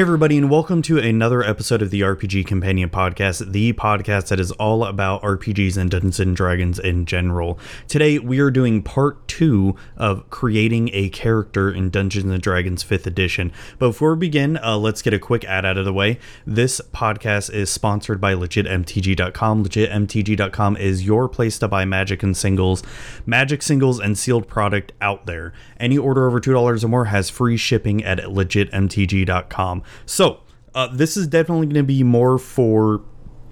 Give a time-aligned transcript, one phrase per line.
[0.00, 4.40] Hey, everybody, and welcome to another episode of the RPG Companion Podcast, the podcast that
[4.40, 7.58] is all about RPGs and Dungeons and Dragons in general.
[7.86, 13.06] Today, we are doing part two of creating a character in Dungeons and Dragons 5th
[13.06, 13.52] edition.
[13.78, 16.18] But before we begin, uh, let's get a quick ad out of the way.
[16.46, 19.64] This podcast is sponsored by LegitMTG.com.
[19.66, 22.82] LegitMTG.com is your place to buy magic and singles,
[23.26, 25.52] magic singles, and sealed product out there.
[25.78, 29.82] Any order over $2 or more has free shipping at LegitMTG.com.
[30.06, 30.40] So,
[30.74, 33.02] uh, this is definitely going to be more for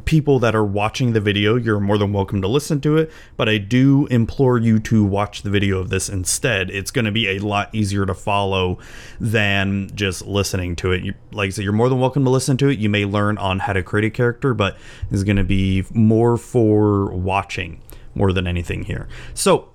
[0.09, 1.56] people that are watching the video.
[1.56, 5.42] You're more than welcome to listen to it, but I do implore you to watch
[5.42, 6.70] the video of this instead.
[6.70, 8.78] It's going to be a lot easier to follow
[9.20, 11.05] than just listening to it.
[11.05, 12.78] You, like I said, you're more than welcome to listen to it.
[12.78, 14.78] You may learn on how to create a character, but
[15.11, 17.83] it's going to be more for watching
[18.14, 19.09] more than anything here.
[19.34, 19.69] So,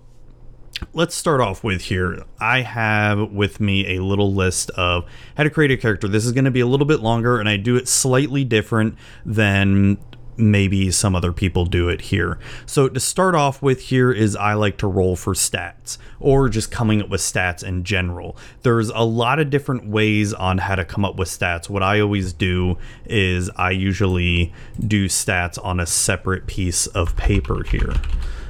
[0.94, 2.23] let's start off with here.
[2.39, 5.06] I have with me a little list of
[5.38, 6.08] how to create a character.
[6.08, 8.98] This is going to be a little bit longer, and I do it slightly different
[9.25, 9.98] than
[10.36, 12.40] maybe some other people do it here.
[12.66, 16.72] So to start off with here is I like to roll for stats or just
[16.72, 18.36] coming up with stats in general.
[18.64, 21.70] There's a lot of different ways on how to come up with stats.
[21.70, 27.64] What I always do is I usually do stats on a separate piece of paper
[27.64, 27.94] here.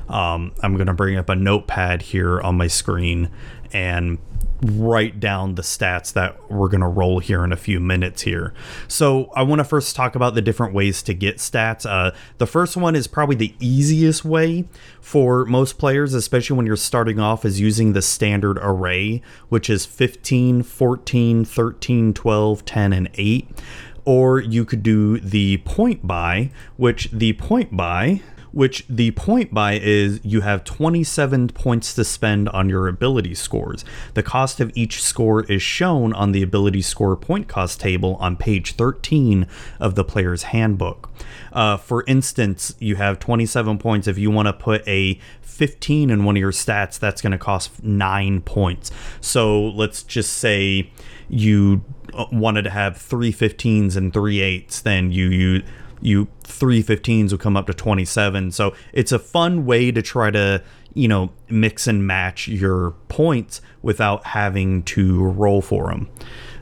[0.09, 3.29] Um, I'm going to bring up a notepad here on my screen
[3.71, 4.19] and
[4.63, 8.53] write down the stats that we're going to roll here in a few minutes here.
[8.87, 11.85] So I want to first talk about the different ways to get stats.
[11.85, 14.65] Uh, the first one is probably the easiest way
[15.01, 19.85] for most players, especially when you're starting off, is using the standard array, which is
[19.85, 23.49] 15, 14, 13, 12, 10, and 8.
[24.05, 28.21] Or you could do the point buy, which the point buy
[28.53, 33.83] which the point buy is you have 27 points to spend on your ability scores.
[34.13, 38.37] The cost of each score is shown on the ability score point cost table on
[38.37, 39.47] page 13
[39.79, 41.09] of the player's handbook.
[41.51, 44.07] Uh, for instance, you have 27 points.
[44.07, 47.37] If you want to put a 15 in one of your stats, that's going to
[47.37, 48.91] cost 9 points.
[49.19, 50.91] So let's just say
[51.27, 55.63] you uh, wanted to have three 15s and three 8s, then you use
[56.03, 58.51] you three 15s will come up to 27.
[58.51, 60.61] So it's a fun way to try to,
[60.93, 66.09] you know, mix and match your points without having to roll for them.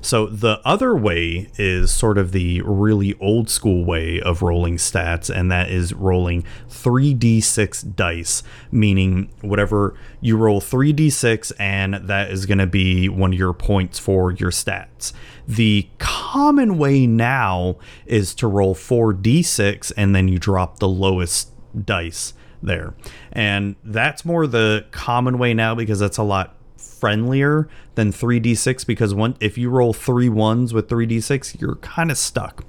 [0.02, 5.34] So the other way is sort of the really old school way of rolling stats,
[5.34, 8.42] and that is rolling 3d6 dice,
[8.72, 14.00] meaning whatever you roll 3d6, and that is going to be one of your points
[14.00, 15.14] for your stats.
[15.48, 21.52] The common way now is to roll 4d6 and then you drop the lowest
[21.86, 22.34] dice
[22.64, 22.94] there.
[23.32, 26.56] And that's more the common way now because that's a lot
[27.02, 32.18] friendlier than 3d6 because one if you roll three ones with 3d6 you're kind of
[32.18, 32.64] stuck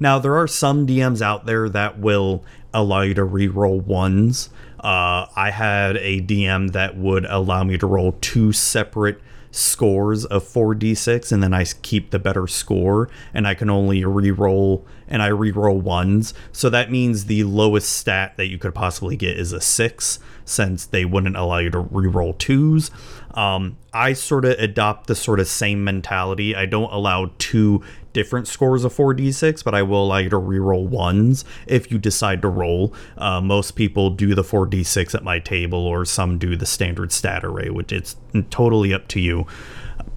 [0.00, 5.26] now there are some dms out there that will allow you to re-roll ones uh,
[5.36, 9.20] i had a dm that would allow me to roll two separate
[9.56, 14.84] scores of 4d6 and then I keep the better score and I can only re-roll
[15.08, 16.34] and I re-roll ones.
[16.52, 20.86] So that means the lowest stat that you could possibly get is a 6 since
[20.86, 22.90] they wouldn't allow you to re-roll twos.
[23.36, 26.56] Um, I sort of adopt the sort of same mentality.
[26.56, 27.82] I don't allow two
[28.12, 32.40] different scores of 4d6, but I will allow you to reroll ones if you decide
[32.42, 32.94] to roll.
[33.18, 37.44] Uh, most people do the 4d6 at my table, or some do the standard stat
[37.44, 38.16] array, which it's
[38.48, 39.46] totally up to you.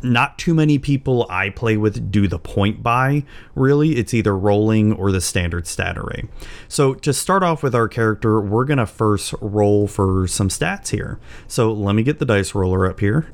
[0.01, 3.23] Not too many people I play with do the point buy,
[3.55, 3.97] really.
[3.97, 6.29] It's either rolling or the standard stat array.
[6.67, 10.89] So, to start off with our character, we're going to first roll for some stats
[10.89, 11.19] here.
[11.47, 13.27] So, let me get the dice roller up here.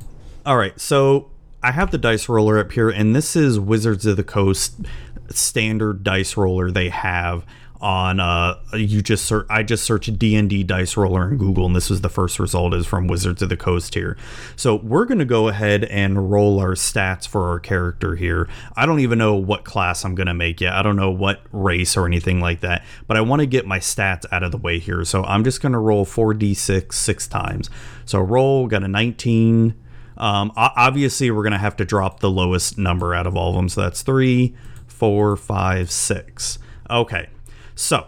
[0.46, 1.30] All right, so
[1.62, 4.82] I have the dice roller up here, and this is Wizards of the Coast
[5.30, 7.46] standard dice roller they have
[7.86, 11.88] on uh you just search I just searched D&D dice roller in Google and this
[11.88, 14.18] was the first result is from Wizards of the Coast here.
[14.56, 18.50] So we're going to go ahead and roll our stats for our character here.
[18.76, 20.74] I don't even know what class I'm going to make yet.
[20.74, 23.78] I don't know what race or anything like that, but I want to get my
[23.78, 25.06] stats out of the way here.
[25.06, 27.70] So I'm just going to roll 4d6 6 times.
[28.04, 29.76] So roll got a 19
[30.18, 33.56] um, obviously, we're going to have to drop the lowest number out of all of
[33.58, 33.68] them.
[33.68, 34.56] So that's three,
[34.88, 36.58] four, five, six.
[36.90, 37.28] Okay.
[37.76, 38.08] So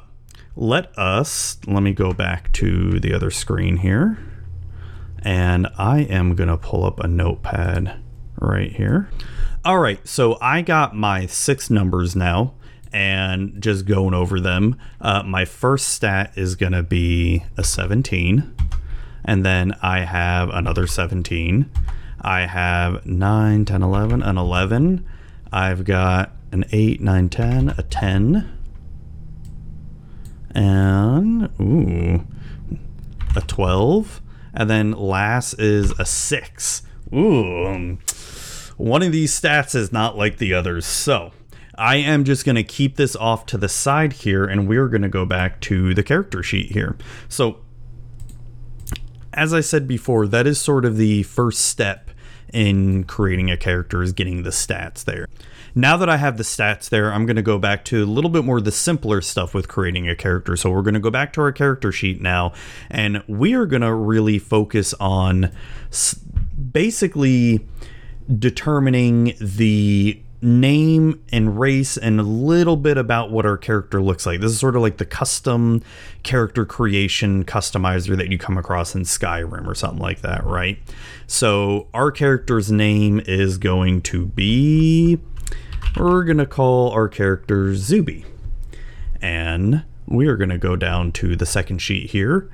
[0.56, 4.18] let us, let me go back to the other screen here.
[5.22, 8.00] And I am going to pull up a notepad
[8.40, 9.10] right here.
[9.66, 10.06] All right.
[10.08, 12.54] So I got my six numbers now
[12.94, 14.80] and just going over them.
[15.02, 18.56] Uh, my first stat is going to be a 17.
[19.26, 21.70] And then I have another 17.
[22.22, 25.06] I have 9, 10, 11, and 11.
[25.52, 28.57] I've got an 8, 9, 10, a 10.
[30.58, 32.26] And, ooh,
[33.36, 34.22] a 12.
[34.56, 36.82] And then last is a 6.
[37.14, 38.00] Ooh, um,
[38.76, 40.86] one of these stats is not like the others.
[40.86, 41.32] So
[41.78, 45.04] I am just going to keep this off to the side here and we're going
[45.04, 46.98] to go back to the character sheet here.
[47.30, 47.60] So
[49.34, 52.10] as I said before, that is sort of the first step
[52.52, 55.28] in creating a character is getting the stats there.
[55.78, 58.32] Now that I have the stats there, I'm going to go back to a little
[58.32, 60.56] bit more the simpler stuff with creating a character.
[60.56, 62.54] So we're going to go back to our character sheet now,
[62.90, 65.52] and we are going to really focus on
[66.72, 67.64] basically
[68.40, 74.40] determining the name and race and a little bit about what our character looks like.
[74.40, 75.84] This is sort of like the custom
[76.24, 80.80] character creation customizer that you come across in Skyrim or something like that, right?
[81.28, 85.20] So our character's name is going to be
[86.00, 88.26] we're going to call our character Zuby.
[89.22, 92.50] And we are going to go down to the second sheet here.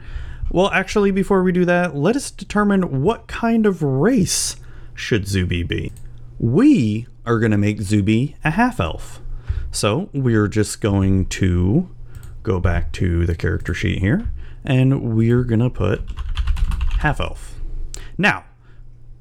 [0.49, 4.55] Well, actually, before we do that, let us determine what kind of race
[4.93, 5.91] should Zuby be.
[6.39, 9.19] We are going to make Zuby a half elf.
[9.71, 11.89] So we're just going to
[12.43, 14.31] go back to the character sheet here
[14.63, 16.01] and we're going to put
[16.99, 17.55] half elf.
[18.17, 18.45] Now,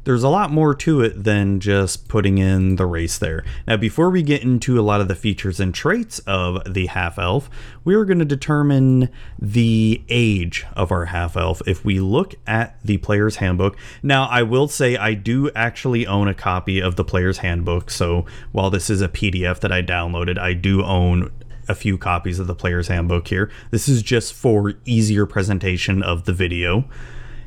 [0.05, 3.45] there's a lot more to it than just putting in the race there.
[3.67, 7.19] Now, before we get into a lot of the features and traits of the half
[7.19, 7.49] elf,
[7.85, 9.09] we are going to determine
[9.39, 13.77] the age of our half elf if we look at the player's handbook.
[14.03, 18.27] Now, I will say I do actually own a copy of the player's handbook, so
[18.51, 21.31] while this is a PDF that I downloaded, I do own
[21.69, 23.51] a few copies of the player's handbook here.
[23.71, 26.85] This is just for easier presentation of the video.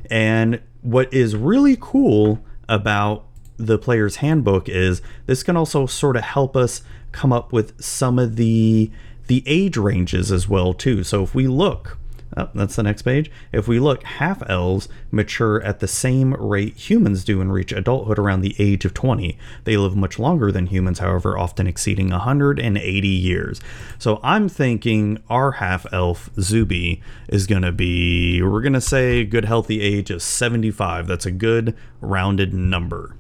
[0.10, 3.25] And what is really cool about
[3.57, 6.81] the player's handbook is this can also sort of help us
[7.12, 8.92] come up with some of the
[9.28, 11.04] the age ranges as well too.
[11.04, 11.98] So if we look
[12.38, 13.32] Oh, that's the next page.
[13.54, 18.20] If we look, half elves mature at the same rate humans do and reach adulthood
[18.20, 19.38] around the age of 20.
[19.64, 23.62] They live much longer than humans, however, often exceeding 180 years.
[23.98, 29.24] So I'm thinking our half elf Zuby is going to be, we're going to say,
[29.24, 31.08] good healthy age of 75.
[31.08, 33.16] That's a good rounded number.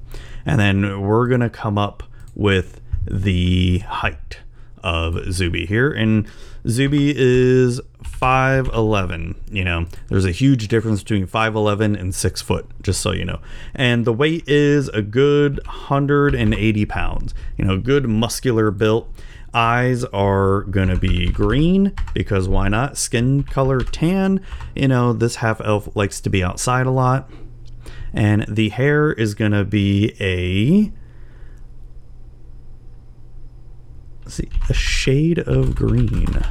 [0.45, 2.03] And then we're going to come up
[2.35, 4.39] with the height
[4.85, 5.91] of Zuby here.
[5.91, 6.27] And
[6.67, 9.35] Zuby is 5'11.
[9.51, 13.39] You know, there's a huge difference between 5'11 and 6 foot, just so you know.
[13.73, 17.33] And the weight is a good 180 pounds.
[17.57, 19.11] You know, good muscular built.
[19.53, 22.97] Eyes are going to be green because why not?
[22.97, 24.41] Skin color tan.
[24.75, 27.29] You know, this half elf likes to be outside a lot.
[28.13, 30.91] And the hair is going to be a
[34.27, 36.41] see, a shade of green.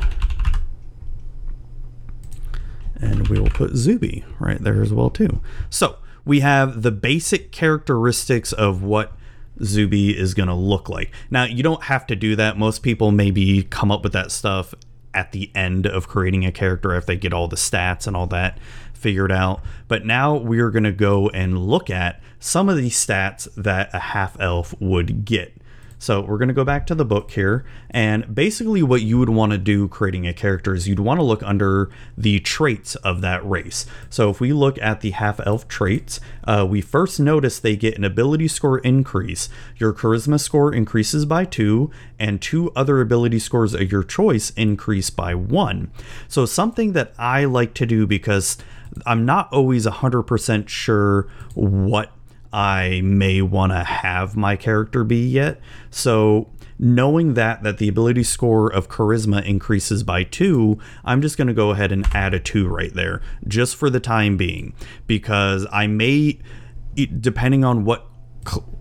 [3.00, 5.40] And we will put Zuby right there as well too.
[5.68, 9.12] So we have the basic characteristics of what
[9.62, 11.12] Zuby is going to look like.
[11.30, 12.58] Now, you don't have to do that.
[12.58, 14.74] Most people maybe come up with that stuff
[15.12, 18.26] at the end of creating a character if they get all the stats and all
[18.28, 18.58] that
[18.92, 19.62] figured out.
[19.86, 23.98] But now we're going to go and look at some of these stats that a
[23.98, 25.56] half elf would get.
[25.98, 27.64] So we're going to go back to the book here.
[27.90, 31.24] And basically, what you would want to do creating a character is you'd want to
[31.24, 33.86] look under the traits of that race.
[34.10, 37.96] So if we look at the half elf traits, uh, we first notice they get
[37.96, 39.48] an ability score increase.
[39.76, 45.10] Your charisma score increases by two, and two other ability scores of your choice increase
[45.10, 45.90] by one.
[46.28, 48.58] So something that I like to do because
[49.06, 52.12] I'm not always 100% sure what
[52.54, 55.60] I may want to have my character be yet.
[55.90, 61.48] So knowing that that the ability score of charisma increases by 2, I'm just going
[61.48, 64.72] to go ahead and add a 2 right there just for the time being
[65.08, 66.38] because I may
[67.20, 68.06] depending on what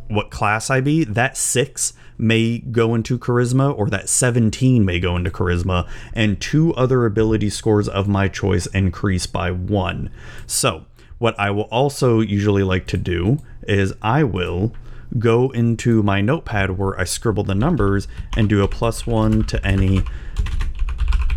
[0.08, 5.16] what class I be, that 6 may go into charisma or that 17 may go
[5.16, 10.12] into charisma and two other ability scores of my choice increase by 1.
[10.46, 10.86] So,
[11.18, 14.74] what I will also usually like to do is I will
[15.20, 19.66] go into my notepad where I scribble the numbers and do a plus one to
[19.66, 20.04] any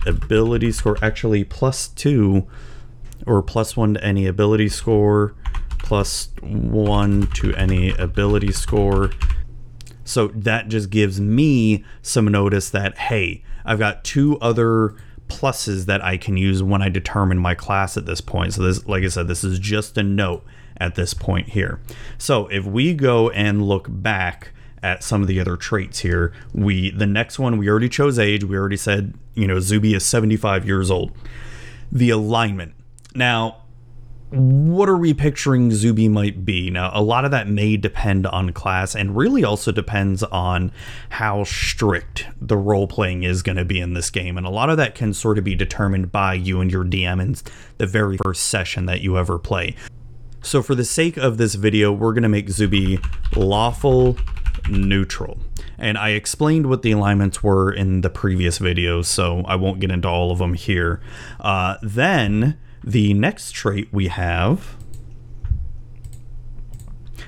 [0.06, 2.46] ability score, actually plus two
[3.26, 5.34] or plus one to any ability score,
[5.78, 9.10] plus one to any ability score.
[10.04, 14.94] So that just gives me some notice that, hey, I've got two other
[15.28, 18.54] pluses that I can use when I determine my class at this point.
[18.54, 20.44] So this, like I said, this is just a note
[20.78, 21.80] at this point here.
[22.18, 24.52] So if we go and look back
[24.82, 26.32] at some of the other traits here.
[26.52, 28.44] We the next one we already chose age.
[28.44, 31.12] We already said you know Zuby is 75 years old.
[31.90, 32.74] The alignment.
[33.14, 33.62] Now
[34.30, 36.68] what are we picturing Zuby might be?
[36.68, 40.72] Now, a lot of that may depend on class and really also depends on
[41.10, 44.36] how strict the role playing is going to be in this game.
[44.36, 47.22] And a lot of that can sort of be determined by you and your DM
[47.22, 47.36] in
[47.78, 49.76] the very first session that you ever play.
[50.46, 53.00] So, for the sake of this video, we're to make Zuby
[53.34, 54.16] lawful
[54.70, 55.38] neutral.
[55.76, 59.90] And I explained what the alignments were in the previous videos, so I won't get
[59.90, 61.00] into all of them here.
[61.40, 64.76] Uh, then the next trait we have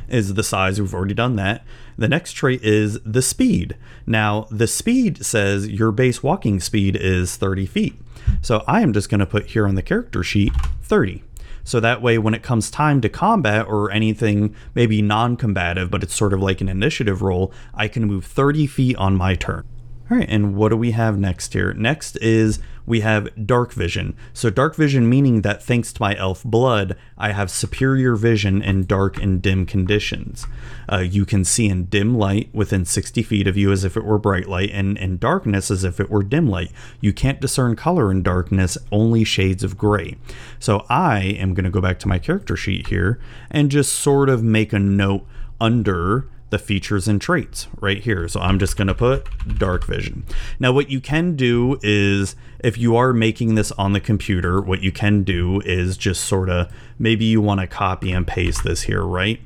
[0.08, 0.80] is the size.
[0.80, 1.64] We've already done that.
[1.98, 3.76] The next trait is the speed.
[4.06, 8.00] Now, the speed says your base walking speed is 30 feet.
[8.42, 11.24] So I am just going to put here on the character sheet 30.
[11.68, 16.02] So that way, when it comes time to combat or anything maybe non combative, but
[16.02, 19.66] it's sort of like an initiative roll, I can move 30 feet on my turn.
[20.10, 21.74] All right, and what do we have next here?
[21.74, 22.58] Next is
[22.88, 24.16] we have dark vision.
[24.32, 28.86] So dark vision meaning that thanks to my elf blood, I have superior vision in
[28.86, 30.46] dark and dim conditions.
[30.90, 34.04] Uh, you can see in dim light within 60 feet of you as if it
[34.04, 36.72] were bright light, and in darkness as if it were dim light.
[37.00, 40.16] You can't discern color in darkness, only shades of gray.
[40.58, 44.30] So I am going to go back to my character sheet here and just sort
[44.30, 45.26] of make a note
[45.60, 48.26] under the features and traits right here.
[48.28, 49.26] So I'm just going to put
[49.58, 50.24] dark vision.
[50.58, 54.80] Now, what you can do is if you are making this on the computer, what
[54.80, 58.82] you can do is just sort of maybe you want to copy and paste this
[58.82, 59.40] here, right?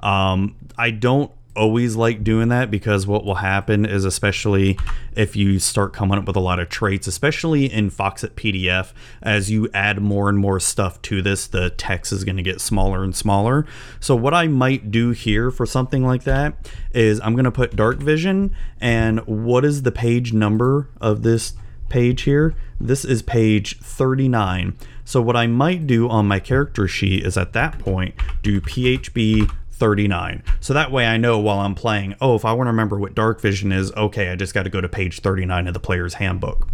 [0.00, 4.78] Um, I don't always like doing that because what will happen is especially
[5.14, 9.50] if you start coming up with a lot of traits especially in foxit pdf as
[9.50, 13.02] you add more and more stuff to this the text is going to get smaller
[13.02, 13.66] and smaller.
[14.00, 16.54] So what i might do here for something like that
[16.92, 21.54] is i'm going to put dark vision and what is the page number of this
[21.88, 22.54] page here?
[22.80, 27.52] This is page 39 so what i might do on my character sheet is at
[27.54, 30.42] that point do phb 39.
[30.60, 33.14] So that way I know while I'm playing, oh, if I want to remember what
[33.14, 36.14] dark vision is, okay, I just got to go to page 39 of the player's
[36.14, 36.66] handbook.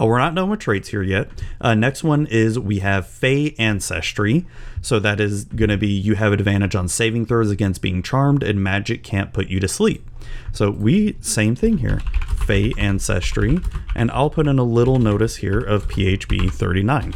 [0.00, 1.28] Uh, we're not done with traits here yet.
[1.60, 4.46] Uh, next one is we have Fey Ancestry.
[4.80, 8.44] So that is going to be you have advantage on saving throws against being charmed,
[8.44, 10.08] and magic can't put you to sleep.
[10.52, 12.00] So we, same thing here,
[12.44, 13.58] Fey Ancestry,
[13.96, 17.14] and I'll put in a little notice here of PHB 39.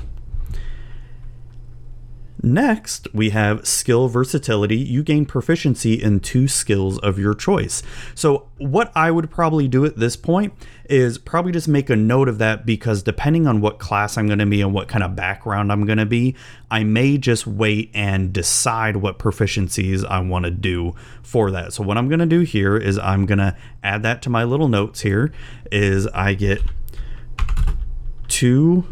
[2.42, 4.78] Next, we have skill versatility.
[4.78, 7.82] You gain proficiency in two skills of your choice.
[8.14, 10.54] So, what I would probably do at this point
[10.88, 14.38] is probably just make a note of that because depending on what class I'm going
[14.38, 16.35] to be and what kind of background I'm going to be,
[16.70, 21.75] I may just wait and decide what proficiencies I want to do for that.
[21.75, 24.44] So, what I'm going to do here is I'm going to add that to my
[24.44, 25.30] little notes here
[25.70, 26.62] is I get
[28.28, 28.87] two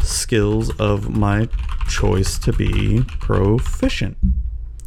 [0.00, 1.48] skills of my
[1.88, 4.16] choice to be proficient.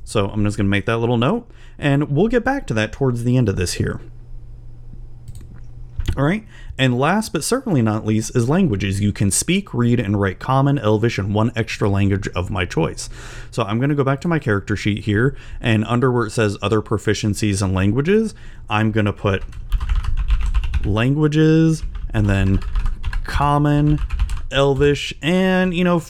[0.04, 2.92] So I'm just going to make that little note, and we'll get back to that
[2.92, 4.02] towards the end of this here.
[6.18, 6.46] All right,
[6.78, 9.00] and last but certainly not least is languages.
[9.00, 13.10] You can speak, read, and write Common, Elvish, and one extra language of my choice.
[13.50, 16.32] So I'm going to go back to my character sheet here, and under where it
[16.32, 18.36] says other proficiencies and languages,
[18.70, 19.44] I'm going to put
[20.86, 22.58] languages and then
[23.24, 24.00] Common,
[24.52, 26.02] Elvish, and you know,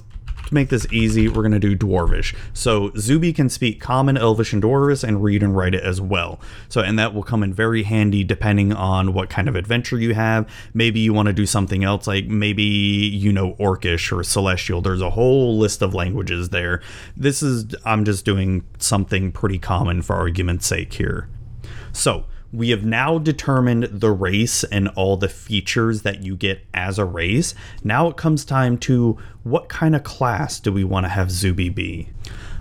[0.52, 2.36] to make this easy, we're going to do Dwarvish.
[2.54, 6.40] So Zuby can speak Common, Elvish, and Dwarvish and read and write it as well.
[6.70, 10.14] So, and that will come in very handy depending on what kind of adventure you
[10.14, 10.50] have.
[10.74, 14.82] Maybe you want to do something else, like maybe you know Orcish or Celestial.
[14.82, 16.82] There's a whole list of languages there.
[17.16, 21.30] This is, I'm just doing something pretty common for argument's sake here.
[21.94, 27.00] So, we have now determined the race and all the features that you get as
[27.00, 27.56] a race.
[27.84, 31.70] Now it comes time to what kind of class do we want to have Zuby
[31.70, 32.10] be?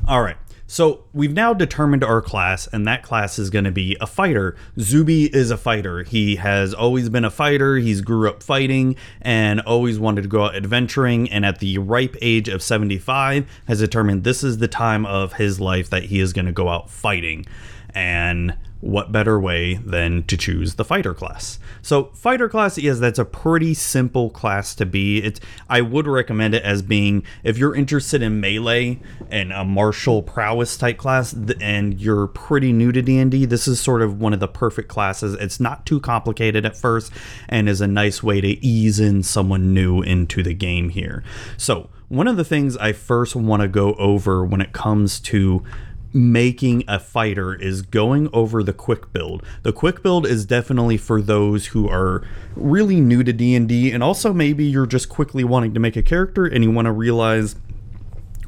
[0.06, 0.36] All right.
[0.70, 4.54] So we've now determined our class, and that class is going to be a fighter.
[4.78, 6.04] Zuby is a fighter.
[6.04, 7.78] He has always been a fighter.
[7.78, 11.28] He's grew up fighting and always wanted to go out adventuring.
[11.28, 15.58] And at the ripe age of 75, has determined this is the time of his
[15.58, 17.46] life that he is going to go out fighting.
[17.92, 21.58] And what better way than to choose the fighter class?
[21.82, 25.22] So fighter class, is that's a pretty simple class to be.
[25.22, 30.22] It's I would recommend it as being if you're interested in melee and a martial
[30.22, 34.40] prowess type class, and you're pretty new to D&D, this is sort of one of
[34.40, 35.34] the perfect classes.
[35.34, 37.12] It's not too complicated at first,
[37.48, 41.22] and is a nice way to ease in someone new into the game here.
[41.56, 45.62] So one of the things I first want to go over when it comes to
[46.12, 49.44] making a fighter is going over the quick build.
[49.62, 52.26] The quick build is definitely for those who are
[52.56, 56.46] really new to D&D and also maybe you're just quickly wanting to make a character
[56.46, 57.56] and you want to realize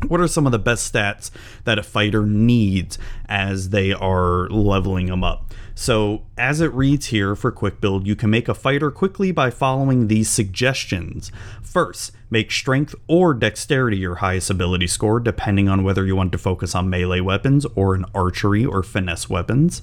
[0.09, 1.31] what are some of the best stats
[1.65, 5.53] that a fighter needs as they are leveling them up?
[5.75, 9.51] So, as it reads here for quick build, you can make a fighter quickly by
[9.51, 11.33] following these suggestions.
[11.63, 16.39] First, make strength or dexterity your highest ability score, depending on whether you want to
[16.39, 19.83] focus on melee weapons or an archery or finesse weapons.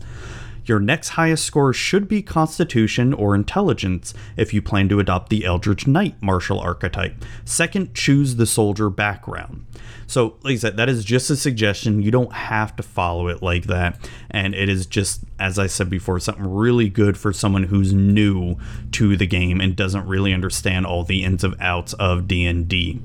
[0.70, 5.44] Your next highest score should be Constitution or Intelligence if you plan to adopt the
[5.44, 7.26] Eldritch Knight martial archetype.
[7.44, 9.66] Second, choose the soldier background.
[10.06, 12.04] So, like I said, that is just a suggestion.
[12.04, 13.98] You don't have to follow it like that.
[14.30, 18.56] And it is just, as I said before, something really good for someone who's new
[18.92, 23.02] to the game and doesn't really understand all the ins and outs of D&D.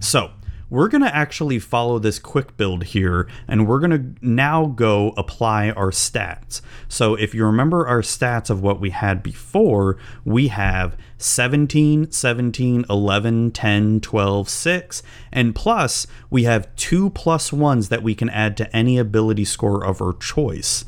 [0.00, 0.30] So,
[0.70, 5.14] we're going to actually follow this quick build here and we're going to now go
[5.16, 6.60] apply our stats.
[6.88, 12.84] So if you remember our stats of what we had before, we have 17, 17,
[12.88, 18.56] 11, 10, 12, 6, and plus we have two plus ones that we can add
[18.58, 20.84] to any ability score of our choice.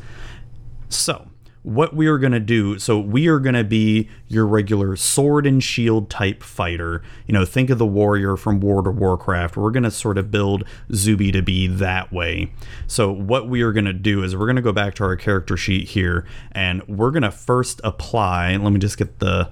[0.88, 1.29] So
[1.62, 5.46] what we are going to do so we are going to be your regular sword
[5.46, 7.02] and shield type fighter.
[7.26, 9.56] You know think of the warrior from world of warcraft.
[9.56, 10.64] We're going to sort of build
[10.94, 12.52] zuby to be that way.
[12.86, 15.16] So what we are going to do is we're going to go back to our
[15.16, 19.50] character sheet here and we're going to first apply let me just get the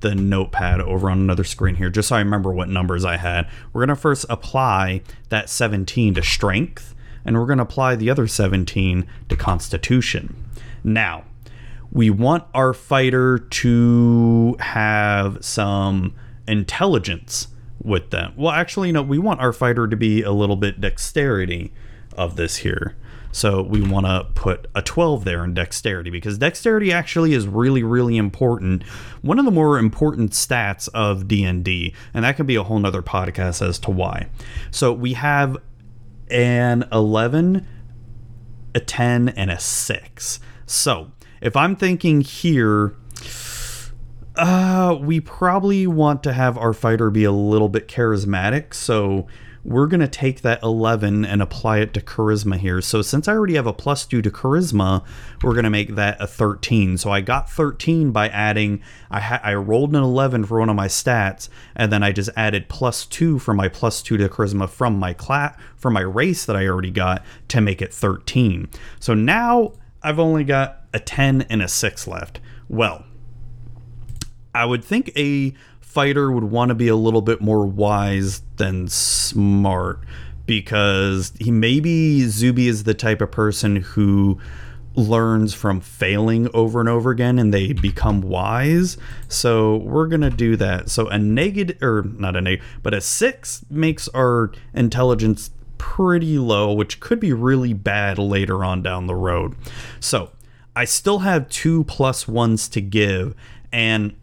[0.00, 3.48] the notepad over on another screen here just so i remember what numbers i had.
[3.72, 8.10] We're going to first apply that 17 to strength and we're going to apply the
[8.10, 10.36] other 17 to constitution.
[10.82, 11.24] Now
[11.94, 16.14] we want our fighter to have some
[16.46, 17.48] intelligence
[17.82, 18.34] with them.
[18.36, 21.72] Well, actually, no, we want our fighter to be a little bit dexterity
[22.16, 22.96] of this here.
[23.30, 27.82] So we want to put a 12 there in dexterity because dexterity actually is really
[27.82, 28.84] really important.
[29.22, 33.02] One of the more important stats of D&D and that could be a whole nother
[33.02, 34.28] podcast as to why.
[34.70, 35.56] So we have
[36.30, 37.66] an 11,
[38.72, 40.40] a 10 and a 6.
[40.66, 41.10] So
[41.44, 42.96] if I'm thinking here,
[44.34, 48.72] uh, we probably want to have our fighter be a little bit charismatic.
[48.72, 49.26] So
[49.62, 52.80] we're going to take that 11 and apply it to charisma here.
[52.80, 55.04] So since I already have a plus 2 to charisma,
[55.42, 56.96] we're going to make that a 13.
[56.96, 60.76] So I got 13 by adding, I, ha- I rolled an 11 for one of
[60.76, 64.66] my stats, and then I just added plus 2 for my plus 2 to charisma
[64.66, 68.70] from my class, from my race that I already got to make it 13.
[68.98, 72.38] So now I've only got a 10 and a 6 left.
[72.68, 73.04] Well,
[74.54, 78.86] I would think a fighter would want to be a little bit more wise than
[78.88, 80.00] smart
[80.44, 84.38] because he maybe Zuby is the type of person who
[84.94, 88.96] learns from failing over and over again and they become wise.
[89.28, 90.90] So we're to do that.
[90.90, 95.50] So a negative or not a negative, but a 6 makes our intelligence
[95.84, 99.54] pretty low, which could be really bad later on down the road.
[100.00, 100.30] So
[100.74, 103.34] I still have two plus ones to give,
[103.70, 104.16] and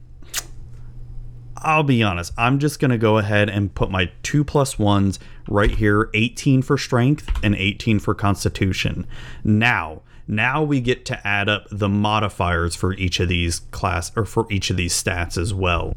[1.55, 5.19] I'll be honest, I'm just going to go ahead and put my two plus ones
[5.47, 9.05] right here 18 for strength and 18 for constitution.
[9.43, 14.25] Now, now we get to add up the modifiers for each of these class or
[14.25, 15.93] for each of these stats as well.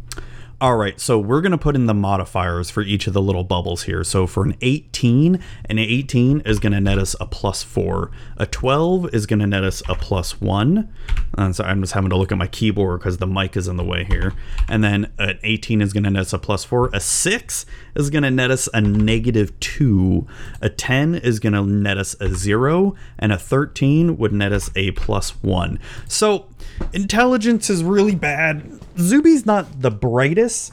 [0.64, 3.44] All right, so we're going to put in the modifiers for each of the little
[3.44, 4.02] bubbles here.
[4.02, 8.10] So for an 18, an 18 is going to net us a plus 4.
[8.38, 10.90] A 12 is going to net us a plus 1.
[11.36, 13.76] And so I'm just having to look at my keyboard because the mic is in
[13.76, 14.32] the way here.
[14.66, 16.88] And then an 18 is going to net us a plus 4.
[16.94, 20.26] A 6 is going to net us a negative 2.
[20.62, 22.94] A 10 is going to net us a 0.
[23.18, 25.78] And a 13 would net us a plus 1.
[26.08, 26.48] So
[26.94, 28.80] intelligence is really bad.
[28.98, 30.72] Zuby's not the brightest,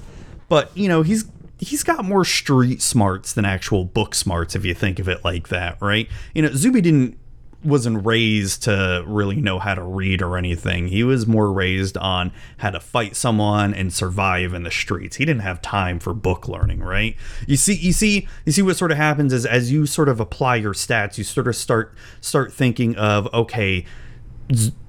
[0.50, 1.26] but you know, he's
[1.60, 5.50] he's got more street smarts than actual book smarts if you think of it like
[5.50, 6.08] that, right?
[6.34, 7.18] You know, Zuby didn't
[7.64, 10.88] wasn't raised to really know how to read or anything.
[10.88, 15.18] He was more raised on how to fight someone and survive in the streets.
[15.18, 17.16] He didn't have time for book learning, right?
[17.48, 20.20] You see you see you see what sort of happens is as you sort of
[20.20, 23.86] apply your stats, you sort of start start thinking of okay,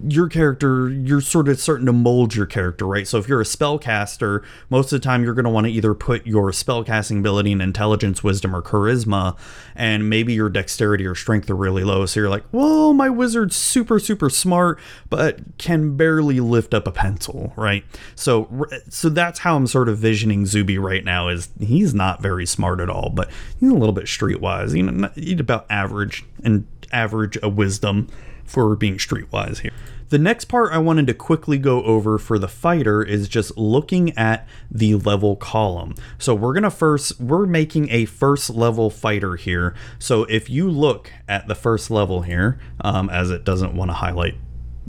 [0.09, 3.07] your character you're sort of starting to mold your character right?
[3.07, 5.95] So if you're a spellcaster most of the time you're going to want to either
[5.95, 9.37] put your spellcasting ability in intelligence wisdom or charisma
[9.75, 12.07] and maybe your dexterity or strength are really low.
[12.07, 16.93] So you're like well my wizard's super super smart but can barely lift up a
[16.93, 17.85] pencil right?
[18.15, 22.47] So so that's how i'm sort of visioning zuby right now is he's not very
[22.47, 24.77] smart at all but he's a little bit streetwise.
[24.77, 28.09] You know he's about average and average a wisdom
[28.45, 29.73] for being streetwise here.
[30.13, 34.15] The next part I wanted to quickly go over for the fighter is just looking
[34.19, 35.95] at the level column.
[36.19, 39.75] So we're going to first, we're making a first level fighter here.
[39.99, 43.95] So if you look at the first level here, um, as it doesn't want to
[43.95, 44.35] highlight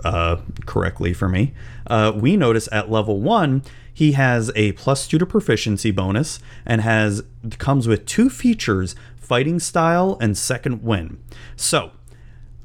[0.03, 1.53] uh, correctly for me,
[1.87, 3.63] uh, we notice at level one,
[3.93, 7.23] he has a plus two to proficiency bonus and has
[7.59, 11.23] comes with two features fighting style and second wind.
[11.55, 11.91] So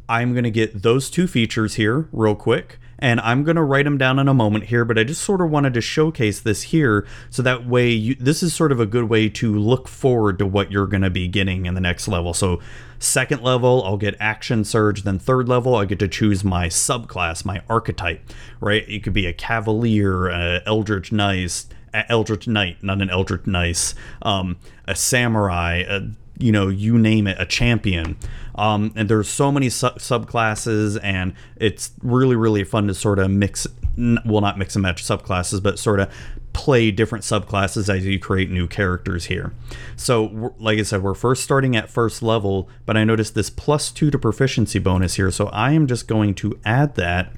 [0.09, 3.85] I'm going to get those two features here real quick and I'm going to write
[3.85, 6.63] them down in a moment here, but I just sort of wanted to showcase this
[6.63, 10.39] here so that way you, this is sort of a good way to look forward
[10.41, 12.35] to what you're going to be getting in the next level.
[12.35, 12.61] So
[12.99, 17.45] second level, I'll get action surge, then third level, I get to choose my subclass,
[17.45, 18.29] my archetype,
[18.61, 18.89] right?
[18.89, 24.57] It could be a cavalier, uh, eldritch knight, eldritch knight, not an eldritch nice, um,
[24.87, 28.17] a samurai, a you know, you name it, a champion.
[28.55, 33.31] Um, and there's so many su- subclasses, and it's really, really fun to sort of
[33.31, 36.13] mix, well, not mix and match subclasses, but sort of
[36.53, 39.53] play different subclasses as you create new characters here.
[39.95, 43.93] So, like I said, we're first starting at first level, but I noticed this plus
[43.93, 45.31] two to proficiency bonus here.
[45.31, 47.33] So I am just going to add that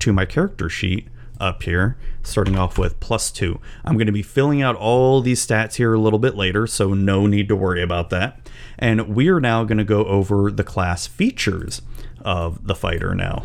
[0.00, 1.06] to my character sheet
[1.38, 3.60] up here, starting off with plus two.
[3.84, 6.92] I'm going to be filling out all these stats here a little bit later, so
[6.94, 8.38] no need to worry about that.
[8.78, 11.82] And we are now going to go over the class features
[12.20, 13.44] of the fighter now.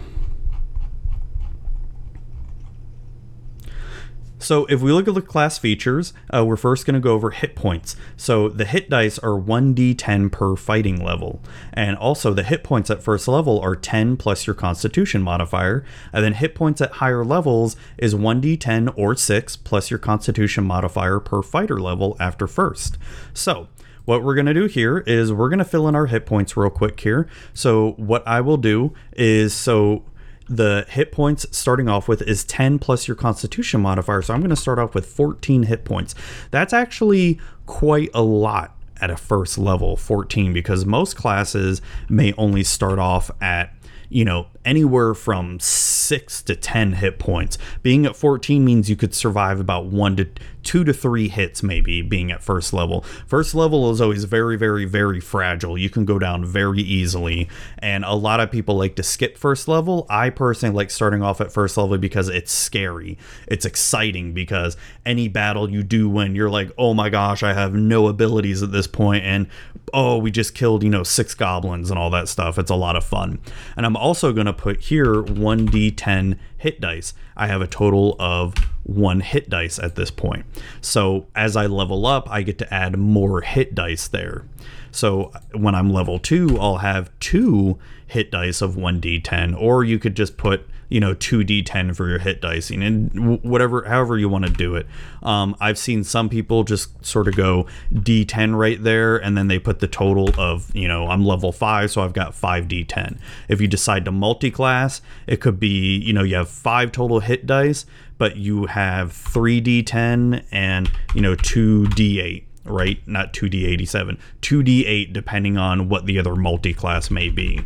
[4.42, 7.30] So if we look at the class features, uh, we're first going to go over
[7.30, 7.96] hit points.
[8.18, 11.42] So the hit dice are 1d10 per fighting level.
[11.74, 15.86] And also the hit points at first level are 10 plus your constitution modifier.
[16.12, 21.20] And then hit points at higher levels is 1d10 or 6 plus your constitution modifier
[21.20, 22.98] per fighter level after first.
[23.34, 23.68] So
[24.06, 26.58] what we're going to do here is we're going to fill in our hit points
[26.58, 27.28] real quick here.
[27.54, 30.04] So what I will do is so
[30.48, 34.22] the hit points starting off with is 10 plus your constitution modifier.
[34.22, 36.16] So I'm going to start off with 14 hit points.
[36.52, 42.64] That's actually quite a lot at a first level 14 because most classes may only
[42.64, 43.74] start off at
[44.12, 47.58] you know, anywhere from six to 10 hit points.
[47.82, 50.28] Being at 14 means you could survive about one to
[50.64, 53.02] two to three hits, maybe being at first level.
[53.26, 55.78] First level is always very, very, very fragile.
[55.78, 57.50] You can go down very easily.
[57.80, 60.06] And a lot of people like to skip first level.
[60.10, 63.18] I personally like starting off at first level because it's scary.
[63.48, 67.74] It's exciting because any battle you do win, you're like, oh my gosh, I have
[67.74, 69.48] no abilities at this point, And
[69.94, 72.58] oh, we just killed, you know, six goblins and all that stuff.
[72.58, 73.40] It's a lot of fun.
[73.76, 77.14] And I'm also going to put here 1d10 hit dice.
[77.38, 80.46] I have a total of one hit dice at this point.
[80.82, 84.46] So as I level up, I get to add more hit dice there.
[84.92, 90.16] So when I'm level two, I'll have two hit dice of 1d10, or you could
[90.16, 94.52] just put you know 2d10 for your hit dicing and whatever however you want to
[94.52, 94.86] do it.
[95.24, 99.58] Um, i've seen some people just sort of go d10 right there and then they
[99.58, 103.68] put the total of you know i'm level 5 so i've got 5d10 if you
[103.68, 107.86] decide to multi-class it could be you know you have five total hit dice
[108.18, 113.00] but you have 3d10 and you know 2d8 right?
[113.08, 117.62] Not 2d87, 2d8 depending on what the other multi-class may be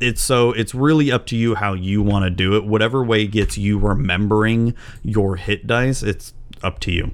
[0.00, 3.26] it's so it's really up to you how you want to do it whatever way
[3.26, 6.32] gets you remembering your hit dice it's
[6.62, 7.10] up to you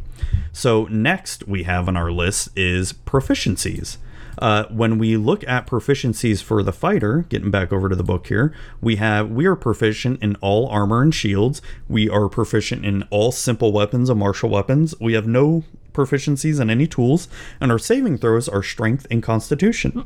[0.53, 3.99] so next we have on our list is proficiencies
[4.39, 8.27] uh, when we look at proficiencies for the fighter, getting back over to the book
[8.27, 11.63] here, we have we are proficient in all armor and shields.
[11.89, 14.95] We are proficient in all simple weapons and martial weapons.
[15.01, 17.29] We have no proficiencies in any tools,
[17.61, 20.05] and our saving throws are strength and constitution.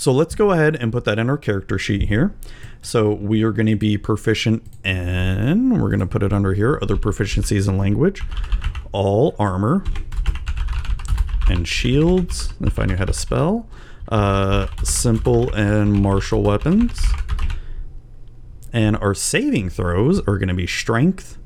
[0.00, 2.34] So let's go ahead and put that in our character sheet here.
[2.80, 6.78] So we are going to be proficient in, we're going to put it under here,
[6.80, 8.22] other proficiencies in language,
[8.92, 9.84] all armor
[11.50, 13.68] and shields, if I knew how to spell,
[14.08, 16.98] uh, simple and martial weapons.
[18.72, 21.36] And our saving throws are going to be strength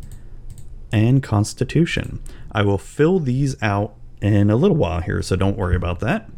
[0.93, 2.23] and constitution.
[2.53, 6.31] I will fill these out in a little while here, so don't worry about that.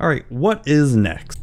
[0.00, 1.41] All right, what is next?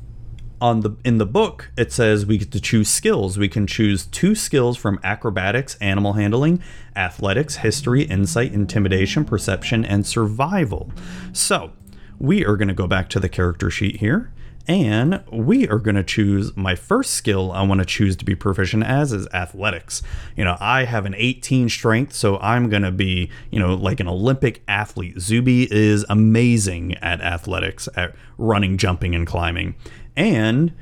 [0.61, 4.05] On the in the book it says we get to choose skills we can choose
[4.07, 6.61] two skills from acrobatics animal handling
[6.95, 10.91] athletics history insight intimidation perception and survival
[11.33, 11.71] so
[12.19, 14.31] we are going to go back to the character sheet here
[14.67, 18.35] And we are going to choose my first skill I want to choose to be
[18.35, 20.03] proficient as is athletics.
[20.35, 23.99] You know, I have an 18 strength, so I'm going to be, you know, like
[23.99, 25.19] an Olympic athlete.
[25.19, 29.73] Zuby is amazing at athletics, at running, jumping, and climbing.
[30.15, 30.73] And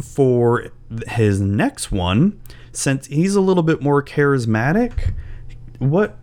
[0.00, 0.70] for
[1.08, 2.40] his next one,
[2.72, 5.14] since he's a little bit more charismatic,
[5.78, 6.18] what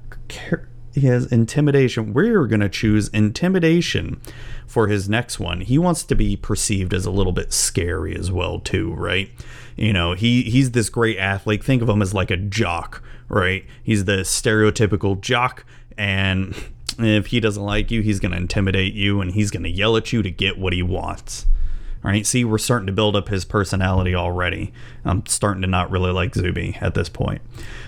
[0.93, 2.13] he has intimidation.
[2.13, 4.21] We're going to choose intimidation
[4.67, 5.62] for his next one.
[5.62, 9.29] He wants to be perceived as a little bit scary as well too, right?
[9.75, 11.63] You know, he he's this great athlete.
[11.63, 13.65] Think of him as like a jock, right?
[13.84, 15.65] He's the stereotypical jock
[15.97, 16.55] and
[16.99, 19.95] if he doesn't like you, he's going to intimidate you and he's going to yell
[19.95, 21.45] at you to get what he wants.
[22.01, 24.71] All right, see, we're starting to build up his personality already.
[25.03, 27.41] I'm starting to not really like Zuby at this point.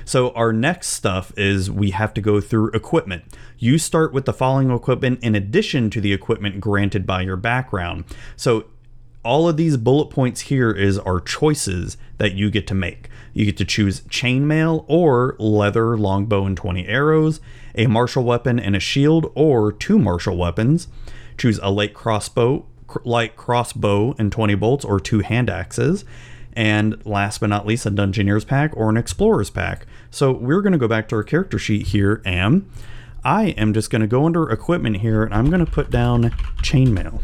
[0.03, 3.23] So, our next stuff is we have to go through equipment.
[3.57, 8.03] You start with the following equipment in addition to the equipment granted by your background.
[8.35, 8.65] So,
[9.23, 13.07] all of these bullet points here is our choices that you get to make.
[13.33, 17.39] You get to choose chainmail or leather longbow and 20 arrows,
[17.75, 20.89] a martial weapon and a shield or two martial weapons.
[21.37, 22.65] Choose a light crossbow
[23.03, 26.05] light crossbow and 20 bolts or two hand axes.
[26.53, 29.85] And last but not least, a Dungeoneer's pack or an Explorer's pack.
[30.09, 32.69] So we're going to go back to our character sheet here, and
[33.23, 36.23] I am just going to go under equipment here, and I'm going to put down
[36.61, 37.21] chainmail.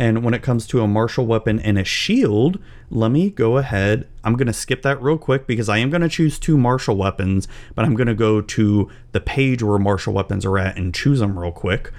[0.00, 4.08] And when it comes to a martial weapon and a shield, let me go ahead.
[4.24, 6.96] I'm going to skip that real quick because I am going to choose two martial
[6.96, 10.94] weapons, but I'm going to go to the page where martial weapons are at and
[10.94, 11.92] choose them real quick.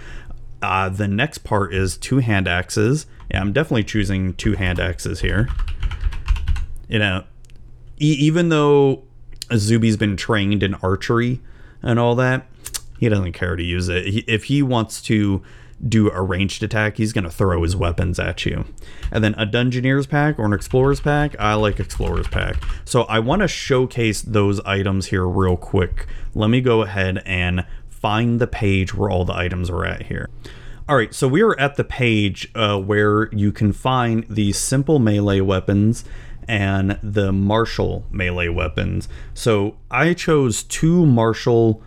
[0.61, 3.05] Uh, the next part is two hand axes.
[3.29, 5.47] Yeah, I'm definitely choosing two hand axes here.
[6.87, 7.23] You know,
[7.99, 9.03] e- even though
[9.55, 11.39] Zuby's been trained in archery
[11.81, 12.47] and all that,
[12.99, 14.05] he doesn't care to use it.
[14.05, 15.41] He, if he wants to
[15.87, 18.65] do a ranged attack, he's going to throw his weapons at you.
[19.11, 22.63] And then a Dungeoneer's pack or an Explorer's pack, I like Explorer's pack.
[22.85, 26.05] So I want to showcase those items here real quick.
[26.35, 27.65] Let me go ahead and
[28.01, 30.29] find the page where all the items are at here.
[30.89, 34.99] All right, so we are at the page uh, where you can find the simple
[34.99, 36.03] melee weapons
[36.47, 39.07] and the martial melee weapons.
[39.33, 41.81] So I chose two martial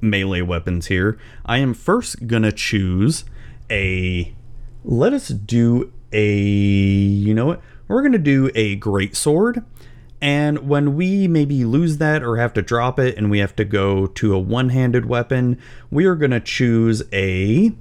[0.00, 1.18] melee weapons here.
[1.44, 3.24] I am first gonna choose
[3.70, 4.32] a.
[4.84, 6.34] Let us do a.
[6.38, 7.60] You know what?
[7.88, 9.64] We're gonna do a great sword
[10.20, 13.64] and when we maybe lose that or have to drop it and we have to
[13.64, 15.58] go to a one handed weapon,
[15.90, 17.72] we are going to choose a.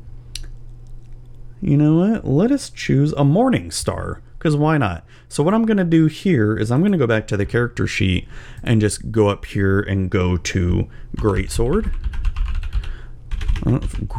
[1.62, 2.28] You know what?
[2.28, 5.06] Let us choose a Morning Star, because why not?
[5.30, 7.46] So, what I'm going to do here is I'm going to go back to the
[7.46, 8.28] character sheet
[8.62, 11.92] and just go up here and go to Great Sword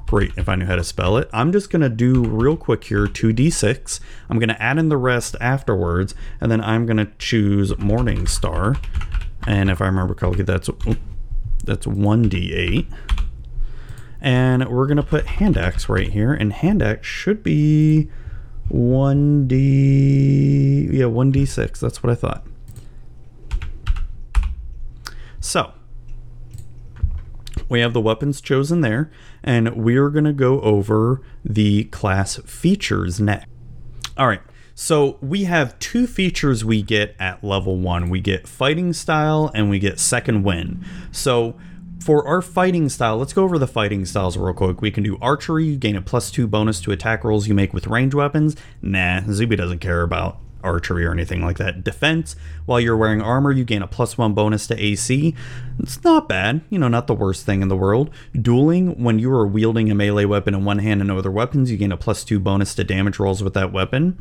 [0.07, 1.29] great if I knew how to spell it.
[1.33, 4.01] I'm just going to do real quick here 2d6.
[4.29, 8.27] I'm going to add in the rest afterwards, and then I'm going to choose Morning
[8.27, 8.77] Star.
[9.47, 10.69] And if I remember correctly, that's,
[11.65, 12.87] that's 1d8.
[14.21, 18.09] And we're going to put Hand Axe right here, and Hand Axe should be
[18.73, 20.93] 1d...
[20.93, 21.79] Yeah, 1d6.
[21.79, 22.45] That's what I thought.
[25.39, 25.73] So,
[27.69, 29.11] we have the weapons chosen there,
[29.47, 33.47] and we're going to go over the class features next.
[34.19, 34.43] All right.
[34.75, 38.11] So we have two features we get at level one.
[38.11, 40.85] We get fighting style and we get second wind.
[41.13, 41.57] So
[42.05, 44.83] for our fighting style, let's go over the fighting styles real quick.
[44.83, 47.73] We can do archery, you gain a plus two bonus to attack rolls you make
[47.73, 48.55] with range weapons.
[48.83, 51.85] Nah, Zuby doesn't care about archery or anything like that.
[51.85, 55.35] Defense, while you're wearing armor, you gain a plus one bonus to AC.
[55.79, 58.11] It's not bad, you know, not the worst thing in the world.
[58.41, 61.77] Dueling, when you are wielding a melee weapon in one hand and other weapons, you
[61.77, 64.19] gain a plus two bonus to damage rolls with that weapon.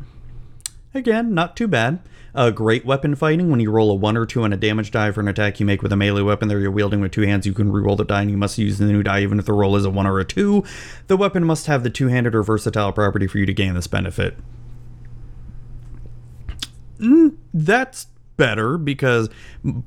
[0.94, 2.00] Again, not too bad.
[2.34, 3.50] Uh, great weapon fighting.
[3.50, 5.64] When you roll a 1 or 2 on a damage die for an attack you
[5.64, 8.04] make with a melee weapon that you're wielding with two hands, you can re-roll the
[8.04, 10.06] die and you must use the new die even if the roll is a 1
[10.06, 10.62] or a 2.
[11.06, 13.86] The weapon must have the two handed or versatile property for you to gain this
[13.86, 14.36] benefit.
[16.98, 18.06] Mm, that's
[18.36, 19.28] better because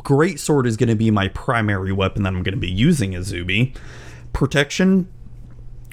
[0.03, 3.15] great sword is going to be my primary weapon that I'm going to be using
[3.15, 3.73] as Zuby.
[4.33, 5.07] Protection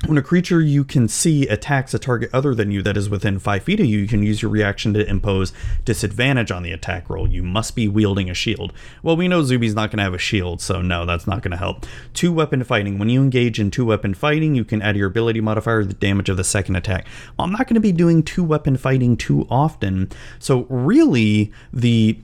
[0.05, 3.39] when a creature you can see attacks a target other than you that is within
[3.39, 5.53] 5 feet of you, you can use your reaction to impose
[5.85, 7.27] disadvantage on the attack roll.
[7.27, 8.73] You must be wielding a shield.
[9.03, 11.53] Well, we know Zuby's not going to have a shield, so no, that's not going
[11.53, 11.87] to help.
[12.13, 12.99] Two weapon fighting.
[12.99, 15.95] When you engage in two weapon fighting, you can add your ability modifier to the
[15.95, 17.07] damage of the second attack.
[17.39, 22.19] Well, I'm not going to be doing two weapon fighting too often, so really the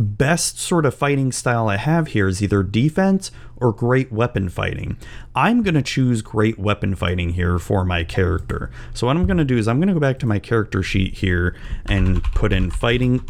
[0.00, 4.96] best sort of fighting style I have here is either defense or great weapon fighting.
[5.34, 8.70] I'm going to choose great weapon fighting here for my character.
[8.94, 10.82] So what I'm going to do is I'm going to go back to my character
[10.82, 11.54] sheet here
[11.86, 13.20] and put in fighting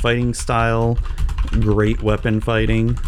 [0.00, 0.98] fighting style,
[1.60, 2.98] great weapon fighting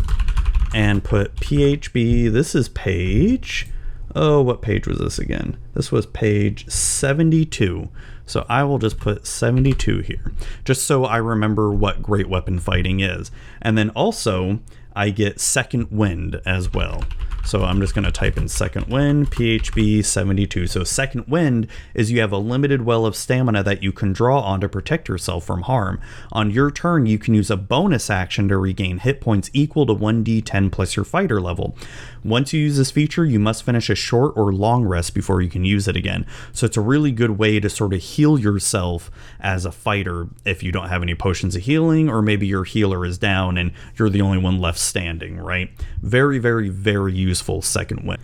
[0.74, 2.32] and put PHB.
[2.32, 3.68] This is page
[4.14, 5.56] oh, what page was this again?
[5.74, 7.88] This was page 72.
[8.26, 10.32] So I will just put 72 here,
[10.64, 13.30] just so I remember what great weapon fighting is.
[13.60, 14.60] And then also,
[14.96, 17.04] I get second wind as well.
[17.44, 20.66] So I'm just going to type in second wind, PHB 72.
[20.66, 24.40] So second wind is you have a limited well of stamina that you can draw
[24.40, 26.00] on to protect yourself from harm.
[26.32, 29.94] On your turn, you can use a bonus action to regain hit points equal to
[29.94, 31.76] 1d10 plus your fighter level.
[32.24, 35.50] Once you use this feature, you must finish a short or long rest before you
[35.50, 36.24] can use it again.
[36.52, 40.62] So it's a really good way to sort of heal yourself as a fighter if
[40.62, 44.08] you don't have any potions of healing, or maybe your healer is down and you're
[44.08, 45.70] the only one left standing, right?
[46.00, 48.20] Very, very, very useful second wind.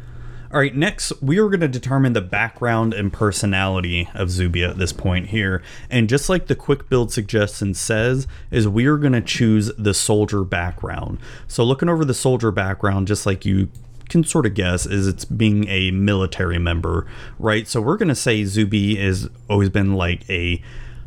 [0.53, 4.79] All right, next we are going to determine the background and personality of Zuby at
[4.79, 5.63] this point here.
[5.89, 9.95] And just like the quick build suggestion says, is we are going to choose the
[9.95, 11.19] soldier background.
[11.47, 13.69] So looking over the soldier background, just like you
[14.09, 17.07] can sort of guess is it's being a military member,
[17.39, 17.69] right?
[17.69, 20.61] So we're going to say Zuby has always been like a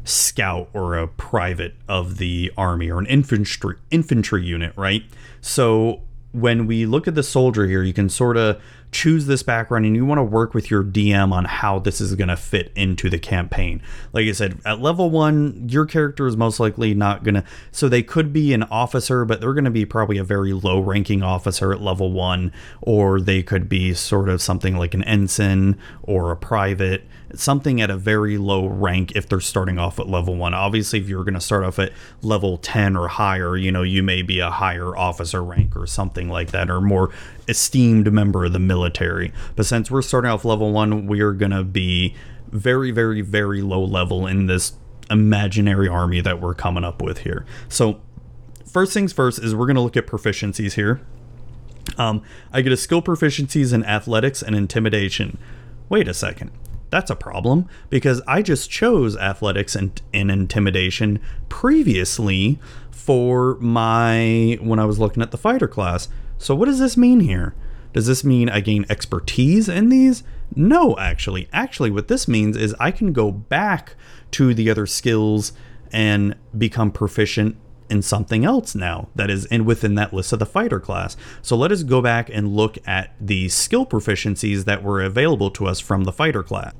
[0.05, 5.03] scout or a private of the army or an infantry infantry unit, right?
[5.41, 6.01] So
[6.33, 8.61] when we look at the soldier here, you can sort of
[8.93, 12.15] choose this background and you want to work with your DM on how this is
[12.15, 13.82] going to fit into the campaign.
[14.13, 17.89] Like I said, at level one, your character is most likely not going to, so
[17.89, 21.23] they could be an officer, but they're going to be probably a very low ranking
[21.23, 26.32] officer at level one, or they could be sort of something like an ensign or
[26.32, 27.03] a private
[27.36, 30.53] something at a very low rank if they're starting off at level one.
[30.53, 34.03] Obviously, if you're going to start off at level 10 or higher, you know, you
[34.03, 37.12] may be a higher officer rank or something like that, or more
[37.47, 39.32] esteemed member of the military.
[39.56, 42.15] But since we're starting off level one, we are going to be
[42.49, 44.73] very, very, very low level in this
[45.10, 47.45] imaginary army that we're coming up with here.
[47.67, 48.01] So,
[48.65, 51.01] first things first is we're going to look at proficiencies here.
[51.97, 55.38] Um, I get a skill proficiencies in athletics and intimidation.
[55.89, 56.51] Wait a second
[56.93, 62.60] that's a problem because I just chose athletics and, and intimidation previously
[62.91, 66.08] for my when I was looking at the fighter class.
[66.43, 67.56] So what does this mean here?
[67.93, 70.23] Does this mean I gain expertise in these?
[70.53, 71.47] No, actually.
[71.53, 73.95] Actually, what this means is I can go back
[74.32, 75.53] to the other skills
[75.93, 77.56] and become proficient
[77.89, 81.15] in something else now that is in within that list of the fighter class.
[81.41, 85.67] So let us go back and look at the skill proficiencies that were available to
[85.67, 86.73] us from the fighter class.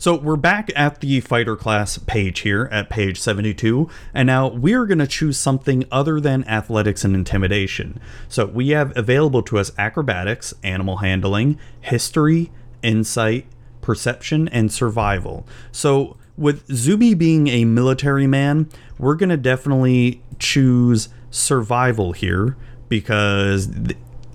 [0.00, 4.86] So we're back at the fighter class page here at page 72, and now we're
[4.86, 8.00] going to choose something other than athletics and intimidation.
[8.26, 12.50] So we have available to us acrobatics, animal handling, history,
[12.82, 13.46] insight,
[13.82, 15.46] perception, and survival.
[15.70, 22.56] So with Zuby being a military man, we're going to definitely choose survival here
[22.88, 23.68] because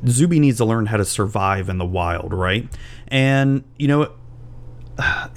[0.07, 2.69] Zuby needs to learn how to survive in the wild, right?
[3.07, 4.11] And, you know,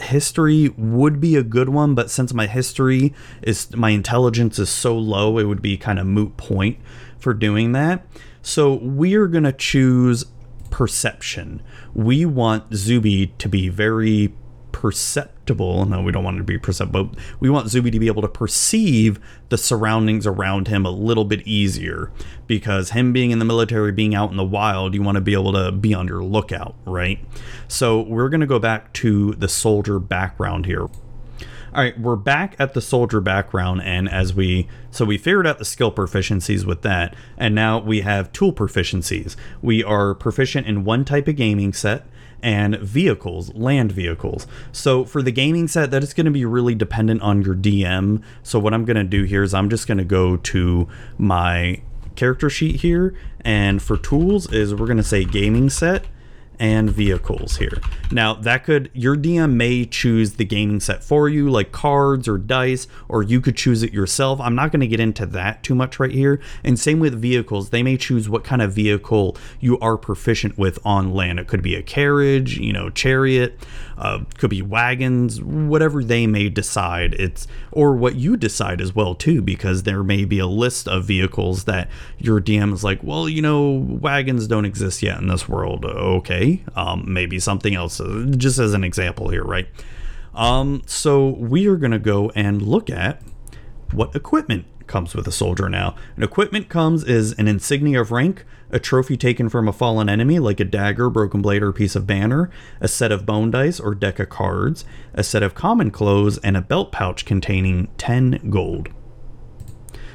[0.01, 4.97] history would be a good one, but since my history is my intelligence is so
[4.97, 6.79] low, it would be kind of moot point
[7.19, 8.07] for doing that.
[8.43, 10.25] So we're going to choose
[10.71, 11.63] perception.
[11.95, 14.35] We want Zuby to be very
[14.73, 15.85] perceptible.
[15.85, 17.13] No, we don't want it to be perceptible.
[17.41, 21.47] We want Zuby to be able to perceive the surroundings around him a little bit
[21.47, 22.11] easier
[22.47, 25.33] because him being in the military, being out in the wild, you want to be
[25.33, 27.19] able to be on your lookout, right?
[27.67, 30.89] So we're going to go back to the soldier background here.
[31.75, 35.59] All right, we're back at the soldier background, and as we so we figured out
[35.59, 39.37] the skill proficiencies with that, and now we have tool proficiencies.
[39.61, 42.07] We are proficient in one type of gaming set
[42.43, 44.47] and vehicles, land vehicles.
[44.73, 48.23] So for the gaming set, that is going to be really dependent on your DM.
[48.43, 51.83] So what I'm going to do here is I'm just going to go to my
[52.17, 56.05] character sheet here, and for tools is we're going to say gaming set
[56.59, 57.81] and vehicles here.
[58.11, 62.39] Now, that could, your DM may choose the gaming set for you, like cards or
[62.39, 64.41] dice, or you could choose it yourself.
[64.41, 66.41] I'm not going to get into that too much right here.
[66.65, 70.79] And same with vehicles, they may choose what kind of vehicle you are proficient with
[70.85, 71.39] on land.
[71.39, 73.59] It could be a carriage, you know, chariot,
[73.97, 77.15] uh, could be wagons, whatever they may decide.
[77.15, 81.05] It's, or what you decide as well, too, because there may be a list of
[81.05, 81.89] vehicles that
[82.19, 85.85] your DM is like, well, you know, wagons don't exist yet in this world.
[85.85, 89.69] Okay um, maybe something else, uh, just as an example here, right?
[90.35, 93.23] Um, so we are going to go and look at
[93.93, 95.95] what equipment comes with a soldier now.
[96.17, 100.39] An equipment comes is an insignia of rank, a trophy taken from a fallen enemy
[100.39, 103.95] like a dagger, broken blade, or piece of banner, a set of bone dice or
[103.95, 104.85] deck of cards,
[105.15, 108.89] a set of common clothes, and a belt pouch containing 10 gold.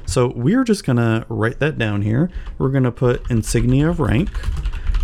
[0.05, 2.29] So we're just gonna write that down here.
[2.57, 4.29] We're gonna put insignia of rank,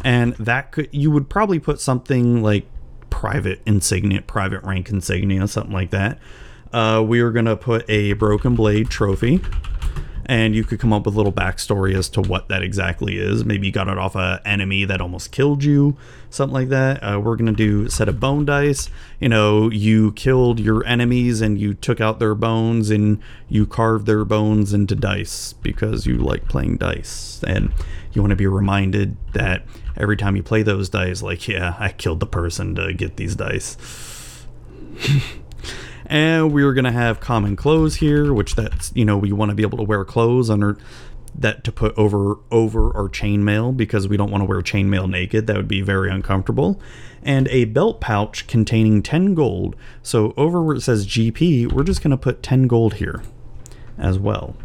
[0.04, 2.66] and that could you would probably put something like
[3.10, 6.20] private insignia, private rank insignia, something like that.
[6.72, 9.41] Uh, we are gonna put a broken blade trophy
[10.30, 13.44] and you could come up with a little backstory as to what that exactly is.
[13.44, 15.98] Maybe you got it off a enemy that almost killed you,
[16.30, 17.00] something like that.
[17.00, 18.92] Uh, we're gonna do a set of bone dice.
[19.20, 23.20] You know, you killed your enemies and you took out their bones and
[23.50, 27.74] you carved their bones into dice because you like playing dice and
[28.14, 29.64] you want to be reminded that
[29.98, 33.36] every time you play those dice, like, yeah, I killed the person to get these
[33.36, 33.78] dice.
[36.10, 39.49] and we are going to have common clothes here which that's you know we want
[39.49, 40.78] to be able to wear clothes under
[41.36, 45.47] that to put over over our chainmail because we don't want to wear chainmail naked.
[45.47, 46.82] That would be very uncomfortable.
[47.24, 49.76] And a belt pouch containing 10 gold.
[50.01, 53.22] So over where it says gp we're just going to put 10 gold here
[53.97, 54.55] as well.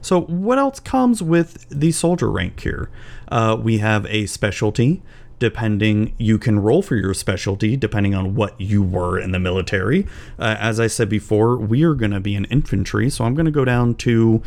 [0.00, 2.90] So what else comes with the soldier rank here?
[3.28, 5.00] Uh, we have a specialty
[5.42, 10.06] depending you can roll for your specialty depending on what you were in the military.
[10.38, 13.44] Uh, as i said before we are going to be an infantry so i'm going
[13.44, 14.40] to go down to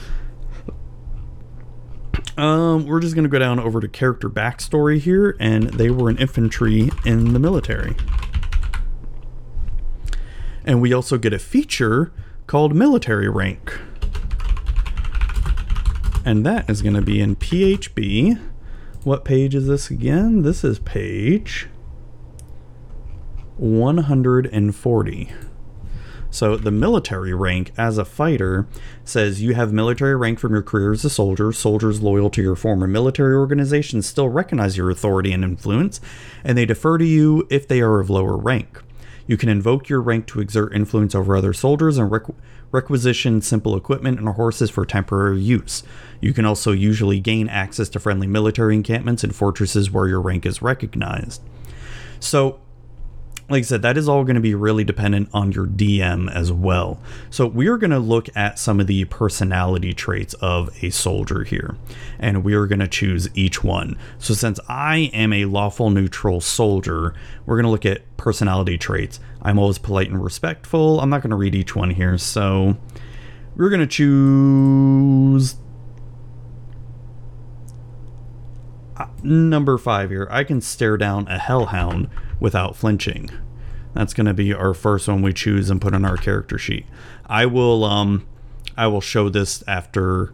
[2.37, 6.09] um, we're just going to go down over to character backstory here and they were
[6.09, 7.97] an infantry in the military.
[10.63, 12.13] And we also get a feature
[12.47, 13.77] called military rank.
[16.23, 18.39] And that is going to be in phb
[19.05, 20.41] what page is this again?
[20.41, 21.67] This is page
[23.57, 25.31] 140.
[26.31, 28.67] So the military rank as a fighter
[29.03, 31.53] says you have military rank from your career as a soldier.
[31.53, 36.01] Soldiers loyal to your former military organization still recognize your authority and influence,
[36.43, 38.81] and they defer to you if they are of lower rank.
[39.27, 42.35] You can invoke your rank to exert influence over other soldiers and requ-
[42.71, 45.83] requisition simple equipment and horses for temporary use.
[46.21, 50.45] You can also usually gain access to friendly military encampments and fortresses where your rank
[50.45, 51.41] is recognized.
[52.19, 52.59] So,
[53.47, 56.51] like I said, that is all going to be really dependent on your DM as
[56.51, 56.99] well.
[57.29, 61.43] So, we are going to look at some of the personality traits of a soldier
[61.43, 61.77] here,
[62.17, 63.99] and we are going to choose each one.
[64.17, 67.13] So, since I am a lawful neutral soldier,
[67.45, 69.19] we're going to look at personality traits.
[69.43, 70.99] I'm always polite and respectful.
[70.99, 72.17] I'm not going to read each one here.
[72.17, 72.77] So,
[73.55, 75.55] we're going to choose
[78.97, 82.09] uh, number five here, I can stare down a hellhound
[82.39, 83.29] without flinching.
[83.93, 86.85] That's going to be our first one we choose and put on our character sheet.
[87.25, 88.27] I will um
[88.77, 90.33] I will show this after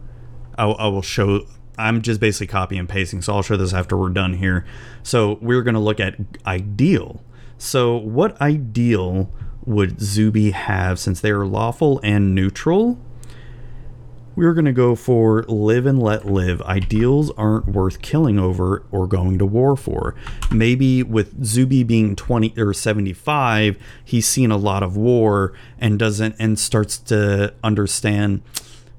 [0.58, 1.46] I, I will show
[1.78, 4.64] I'm just basically copy and pasting, so I'll show this after we're done here.
[5.02, 7.22] So we're going to look at ideal.
[7.56, 9.30] So what ideal
[9.64, 12.98] would Zuby have since they are lawful and neutral?
[14.34, 16.62] We're going to go for live and let live.
[16.62, 20.14] Ideals aren't worth killing over or going to war for.
[20.50, 26.36] Maybe with Zuby being 20 or 75, he's seen a lot of war and doesn't
[26.38, 28.42] and starts to understand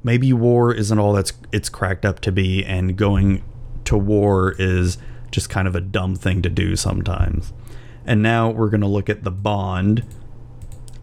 [0.04, 3.42] maybe war isn't all that's it's cracked up to be and going
[3.86, 4.98] to war is
[5.32, 7.54] just kind of a dumb thing to do sometimes.
[8.06, 10.06] And now we're going to look at the bond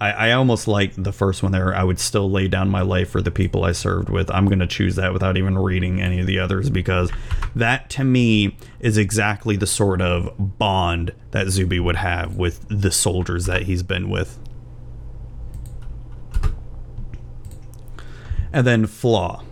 [0.01, 1.75] I, I almost like the first one there.
[1.75, 4.31] I would still lay down my life for the people I served with.
[4.31, 7.13] I'm going to choose that without even reading any of the others because
[7.55, 12.91] that to me is exactly the sort of bond that Zuby would have with the
[12.91, 14.39] soldiers that he's been with.
[18.53, 19.45] And then flaw.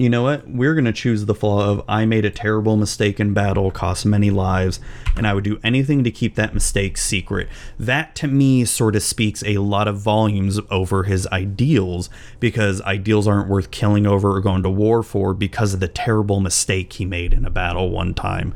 [0.00, 0.48] You know what?
[0.48, 4.06] We're going to choose the flaw of I made a terrible mistake in battle, cost
[4.06, 4.80] many lives,
[5.14, 7.50] and I would do anything to keep that mistake secret.
[7.78, 13.28] That to me sort of speaks a lot of volumes over his ideals because ideals
[13.28, 17.04] aren't worth killing over or going to war for because of the terrible mistake he
[17.04, 18.54] made in a battle one time.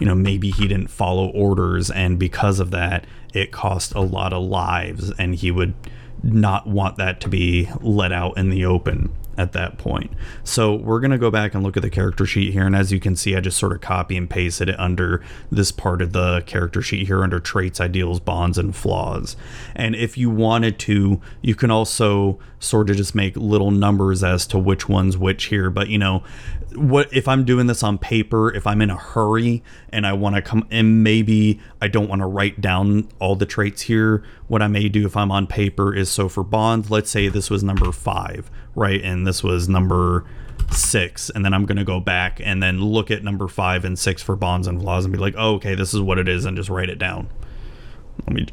[0.00, 4.32] You know, maybe he didn't follow orders, and because of that, it cost a lot
[4.32, 5.74] of lives, and he would
[6.24, 10.10] not want that to be let out in the open at that point.
[10.42, 12.66] So we're going to go back and look at the character sheet here.
[12.66, 15.70] And as you can see, I just sort of copy and pasted it under this
[15.70, 19.36] part of the character sheet here under traits, ideals, bonds, and flaws.
[19.76, 24.46] And if you wanted to, you can also sort of just make little numbers as
[24.48, 25.70] to which one's which here.
[25.70, 26.24] But, you know,
[26.74, 30.36] what if I'm doing this on paper, if I'm in a hurry and I want
[30.36, 34.62] to come and maybe I don't want to write down all the traits here, what
[34.62, 37.64] I may do if I'm on paper is so for bonds, let's say this was
[37.64, 39.02] number five, right?
[39.02, 40.24] And this was number
[40.70, 41.30] six.
[41.30, 44.22] And then I'm going to go back and then look at number five and six
[44.22, 46.56] for bonds and flaws and be like, oh, okay, this is what it is, and
[46.56, 47.28] just write it down.
[48.26, 48.46] Let me.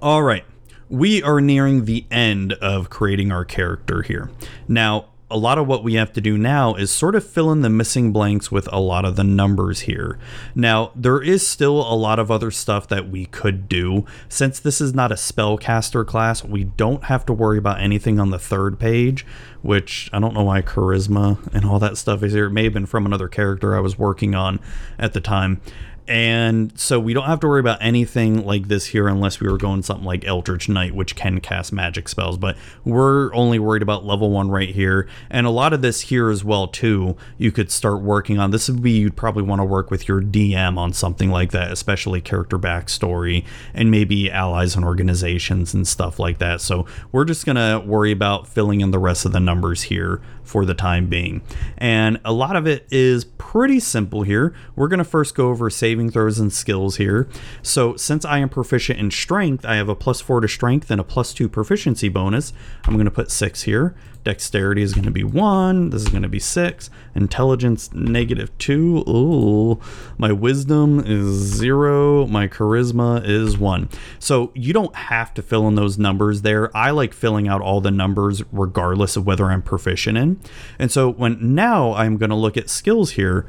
[0.00, 0.44] All right.
[0.88, 4.30] We are nearing the end of creating our character here.
[4.68, 7.60] Now, a lot of what we have to do now is sort of fill in
[7.60, 10.18] the missing blanks with a lot of the numbers here.
[10.54, 14.04] Now, there is still a lot of other stuff that we could do.
[14.28, 18.30] Since this is not a spellcaster class, we don't have to worry about anything on
[18.30, 19.26] the third page,
[19.62, 22.46] which I don't know why charisma and all that stuff is here.
[22.46, 24.60] It may have been from another character I was working on
[24.96, 25.60] at the time.
[26.08, 29.58] And so we don't have to worry about anything like this here unless we were
[29.58, 32.38] going something like Eldritch Knight, which can cast magic spells.
[32.38, 35.08] But we're only worried about level one right here.
[35.30, 38.50] And a lot of this here as well, too, you could start working on.
[38.50, 41.72] This would be you'd probably want to work with your DM on something like that,
[41.72, 43.44] especially character backstory
[43.74, 46.60] and maybe allies and organizations and stuff like that.
[46.60, 50.20] So we're just going to worry about filling in the rest of the numbers here
[50.44, 51.42] for the time being.
[51.76, 54.54] And a lot of it is pretty simple here.
[54.76, 57.26] We're going to first go over saving throws and skills here.
[57.62, 61.00] So since I am proficient in strength, I have a plus four to strength and
[61.00, 62.52] a plus two proficiency bonus.
[62.84, 63.94] I'm going to put six here.
[64.24, 65.88] Dexterity is going to be one.
[65.88, 66.90] This is going to be six.
[67.14, 69.04] Intelligence negative two.
[69.08, 69.80] Ooh,
[70.18, 72.26] my wisdom is zero.
[72.26, 73.88] My charisma is one.
[74.18, 76.76] So you don't have to fill in those numbers there.
[76.76, 80.40] I like filling out all the numbers regardless of whether I'm proficient in.
[80.78, 83.46] And so when now I'm going to look at skills here,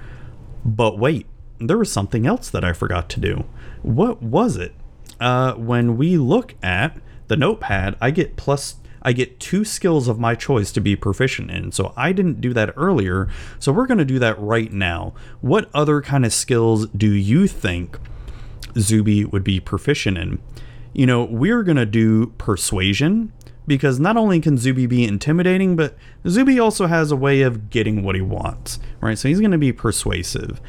[0.63, 1.25] but wait,
[1.59, 3.45] there was something else that I forgot to do.
[3.81, 4.73] What was it?
[5.19, 6.97] Uh, when we look at
[7.27, 11.49] the notepad, I get plus I get two skills of my choice to be proficient
[11.49, 11.71] in.
[11.71, 13.29] So I didn't do that earlier.
[13.57, 15.13] So we're going to do that right now.
[15.39, 17.97] What other kind of skills do you think
[18.77, 20.39] Zuby would be proficient in?
[20.93, 23.31] You know, we're going to do persuasion
[23.67, 25.95] because not only can Zuby be intimidating, but
[26.27, 29.17] Zuby also has a way of getting what he wants, right?
[29.17, 30.59] So he's going to be persuasive.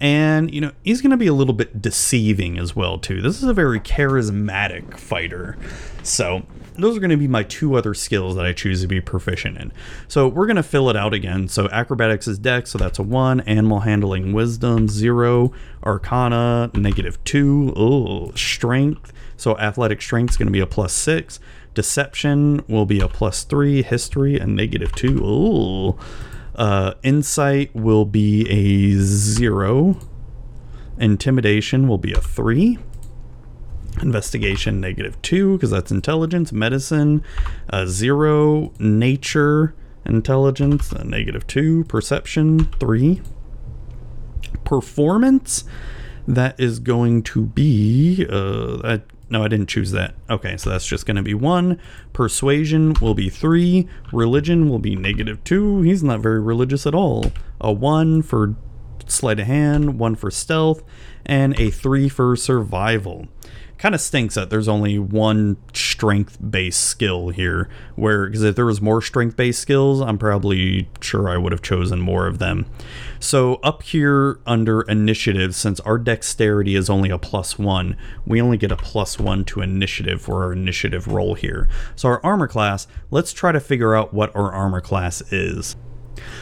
[0.00, 3.20] And, you know, he's going to be a little bit deceiving as well, too.
[3.20, 5.58] This is a very charismatic fighter.
[6.04, 6.44] So
[6.76, 9.58] those are going to be my two other skills that I choose to be proficient
[9.58, 9.72] in.
[10.06, 11.48] So we're going to fill it out again.
[11.48, 13.40] So acrobatics is dex, so that's a one.
[13.40, 15.52] Animal handling, wisdom, zero.
[15.84, 17.72] Arcana, negative two.
[17.76, 19.12] Oh, strength.
[19.36, 21.40] So athletic strength is going to be a plus six.
[21.74, 23.82] Deception will be a plus three.
[23.82, 25.20] History, a negative two.
[25.24, 25.98] Oh.
[26.58, 29.96] Uh, insight will be a zero.
[30.98, 32.78] Intimidation will be a three.
[34.02, 36.52] Investigation negative two because that's intelligence.
[36.52, 37.22] Medicine
[37.70, 38.72] uh, zero.
[38.80, 41.84] Nature intelligence uh, negative two.
[41.84, 43.22] Perception three.
[44.64, 45.62] Performance
[46.26, 48.98] that is going to be uh,
[49.30, 50.14] no i didn't choose that.
[50.28, 51.80] Okay so that's just going to be one.
[52.12, 53.88] Persuasion will be three.
[54.12, 55.82] Religion will be negative two.
[55.82, 57.32] He's not very religious at all.
[57.60, 58.56] A one for
[59.06, 60.82] sleight of hand one for stealth
[61.24, 63.26] and a three for survival
[63.78, 67.68] kind of stinks that there's only one strength based skill here.
[67.94, 71.62] Where, because if there was more strength based skills, I'm probably sure I would have
[71.62, 72.66] chosen more of them.
[73.20, 78.56] So, up here under initiative, since our dexterity is only a plus one, we only
[78.56, 81.68] get a plus one to initiative for our initiative roll here.
[81.96, 85.76] So, our armor class, let's try to figure out what our armor class is.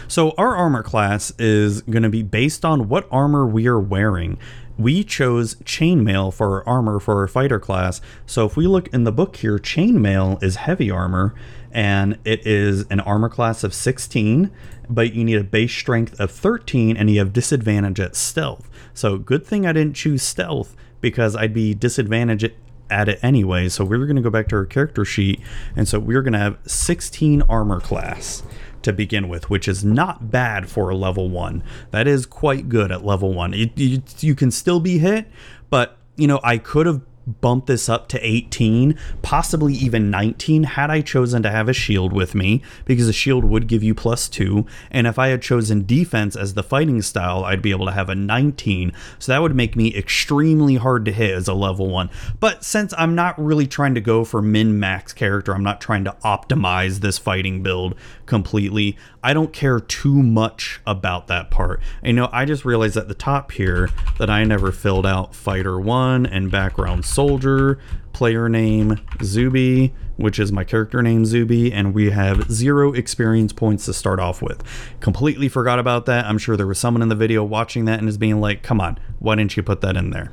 [0.08, 4.38] So, our armor class is going to be based on what armor we are wearing
[4.78, 8.00] we chose chainmail for our armor for our fighter class.
[8.26, 11.34] So if we look in the book here, chainmail is heavy armor
[11.72, 14.50] and it is an armor class of 16,
[14.88, 18.68] but you need a base strength of 13 and you have disadvantage at stealth.
[18.94, 22.52] So good thing I didn't choose stealth because I'd be disadvantaged
[22.88, 23.68] at it anyway.
[23.68, 25.40] So we're going to go back to our character sheet
[25.74, 28.42] and so we're going to have 16 armor class
[28.86, 31.62] to begin with, which is not bad for a level one.
[31.90, 33.52] That is quite good at level one.
[33.52, 35.26] It, you, you can still be hit,
[35.70, 40.90] but you know, I could have bump this up to 18, possibly even 19 had
[40.90, 44.28] I chosen to have a shield with me, because a shield would give you plus
[44.28, 44.64] 2.
[44.90, 48.08] And if I had chosen defense as the fighting style, I'd be able to have
[48.08, 48.92] a 19.
[49.18, 52.10] So that would make me extremely hard to hit as a level 1.
[52.38, 56.04] But since I'm not really trying to go for min max character, I'm not trying
[56.04, 57.96] to optimize this fighting build
[58.26, 61.80] completely, I don't care too much about that part.
[62.02, 65.80] You know, I just realized at the top here that I never filled out fighter
[65.80, 67.78] 1 and background soldier,
[68.12, 73.86] player name Zuby, which is my character name Zuby, and we have zero experience points
[73.86, 74.62] to start off with.
[75.00, 76.26] Completely forgot about that.
[76.26, 78.82] I'm sure there was someone in the video watching that and is being like, come
[78.82, 80.30] on, why didn't you put that in there?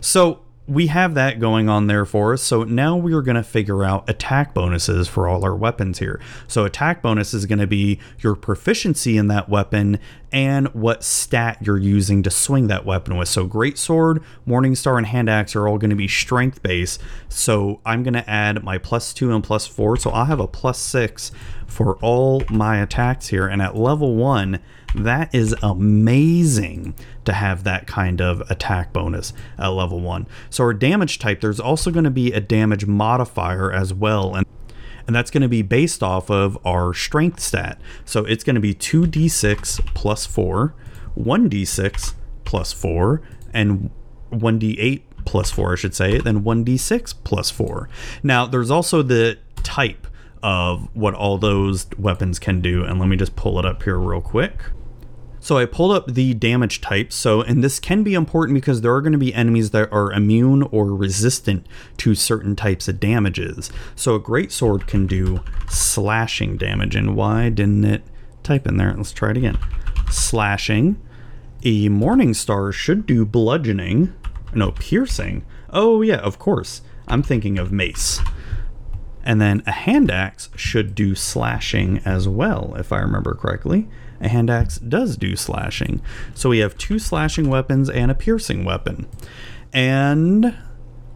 [0.00, 2.42] So we have that going on there for us.
[2.42, 6.20] So now we are going to figure out attack bonuses for all our weapons here.
[6.46, 9.98] So attack bonus is going to be your proficiency in that weapon
[10.30, 13.28] and what stat you're using to swing that weapon with.
[13.28, 17.00] So great sword, morning star and hand axe are all going to be strength based.
[17.30, 19.96] So I'm going to add my plus 2 and plus 4.
[19.96, 21.32] So I'll have a plus 6
[21.66, 24.60] for all my attacks here and at level 1
[24.94, 30.26] that is amazing to have that kind of attack bonus at level 1.
[30.50, 34.34] So our damage type, there's also going to be a damage modifier as well.
[34.34, 34.46] And
[35.08, 37.80] and that's going to be based off of our strength stat.
[38.04, 40.74] So it's going to be 2d6 plus 4,
[41.18, 42.14] 1d6
[42.44, 43.22] plus 4,
[43.54, 43.90] and
[44.30, 47.88] 1d8 plus 4, I should say, then 1d6 plus 4.
[48.22, 50.06] Now, there's also the type
[50.42, 53.98] of what all those weapons can do, and let me just pull it up here
[53.98, 54.60] real quick.
[55.40, 57.14] So I pulled up the damage types.
[57.14, 60.12] So, and this can be important because there are going to be enemies that are
[60.12, 61.66] immune or resistant
[61.98, 63.70] to certain types of damages.
[63.94, 66.96] So a great sword can do slashing damage.
[66.96, 68.02] And why didn't it
[68.42, 68.94] type in there?
[68.94, 69.58] Let's try it again.
[70.10, 71.00] Slashing.
[71.64, 74.14] A morning star should do bludgeoning.
[74.54, 75.44] No, piercing.
[75.70, 76.82] Oh yeah, of course.
[77.06, 78.20] I'm thinking of mace.
[79.24, 83.88] And then a hand axe should do slashing as well, if I remember correctly
[84.20, 86.00] a hand axe does do slashing.
[86.34, 89.06] So we have two slashing weapons and a piercing weapon.
[89.72, 90.56] And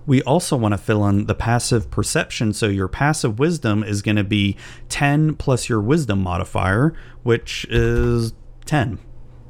[0.07, 2.53] we also want to fill in the passive perception.
[2.53, 4.57] So your passive wisdom is going to be
[4.89, 8.33] 10 plus your wisdom modifier, which is
[8.67, 8.99] 10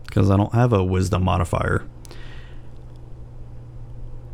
[0.07, 1.87] because I don't have a wisdom modifier.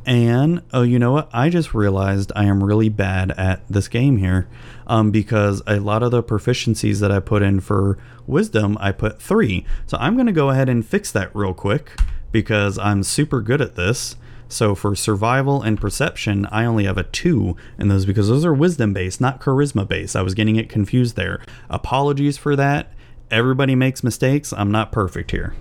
[0.09, 1.29] And oh, you know what?
[1.35, 4.49] I just realized I am really bad at this game here
[4.87, 9.21] um, because a lot of the proficiencies that I put in for wisdom, I put
[9.21, 9.67] three.
[9.87, 11.93] So I'm going to go ahead and fix that real quick
[12.33, 14.17] because I'm super good at this.
[14.49, 18.55] So for survival and perception, I only have a two in those because those are
[18.55, 20.17] wisdom based, not charisma based.
[20.17, 21.43] I was getting it confused there.
[21.69, 22.95] Apologies for that.
[23.31, 24.55] Everybody makes mistakes.
[24.55, 25.55] I'm not perfect here.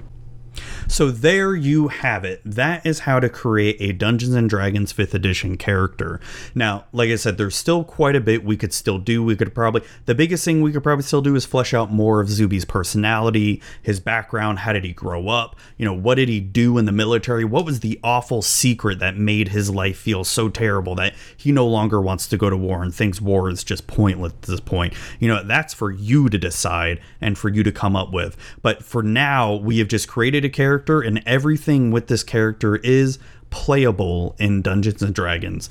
[0.89, 2.41] So there you have it.
[2.45, 6.19] That is how to create a Dungeons and Dragons 5th edition character.
[6.55, 9.23] Now, like I said, there's still quite a bit we could still do.
[9.23, 12.21] We could probably the biggest thing we could probably still do is flesh out more
[12.21, 16.39] of Zuby's personality, his background, how did he grow up, you know, what did he
[16.39, 17.43] do in the military?
[17.43, 21.67] What was the awful secret that made his life feel so terrible that he no
[21.67, 24.93] longer wants to go to war and thinks war is just pointless at this point?
[25.19, 28.37] You know, that's for you to decide and for you to come up with.
[28.61, 33.19] But for now, we have just created a character, and everything with this character is
[33.49, 35.69] playable in Dungeons and Dragons.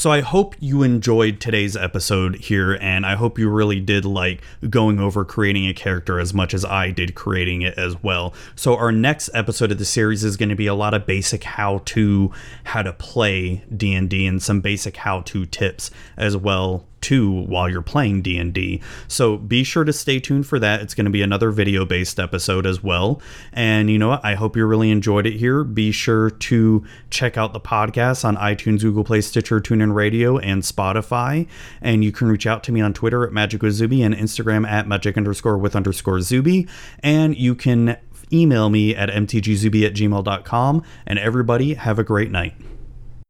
[0.00, 4.40] So I hope you enjoyed today's episode here, and I hope you really did like
[4.70, 8.32] going over creating a character as much as I did creating it as well.
[8.56, 11.44] So our next episode of the series is going to be a lot of basic
[11.44, 12.32] how to
[12.64, 17.82] how to play D&D and some basic how to tips as well too while you're
[17.82, 18.80] playing D&D.
[19.08, 20.80] So be sure to stay tuned for that.
[20.80, 23.20] It's going to be another video-based episode as well.
[23.52, 24.24] And you know what?
[24.24, 25.64] I hope you really enjoyed it here.
[25.64, 30.62] Be sure to check out the podcast on iTunes, Google Play, Stitcher, TuneIn Radio, and
[30.62, 31.46] Spotify.
[31.80, 34.66] And you can reach out to me on Twitter at Magic with Zuby and Instagram
[34.66, 36.68] at magic underscore with underscore Zuby.
[37.02, 37.96] And you can
[38.32, 40.84] email me at mtgzuby at gmail.com.
[41.06, 42.54] And everybody have a great night.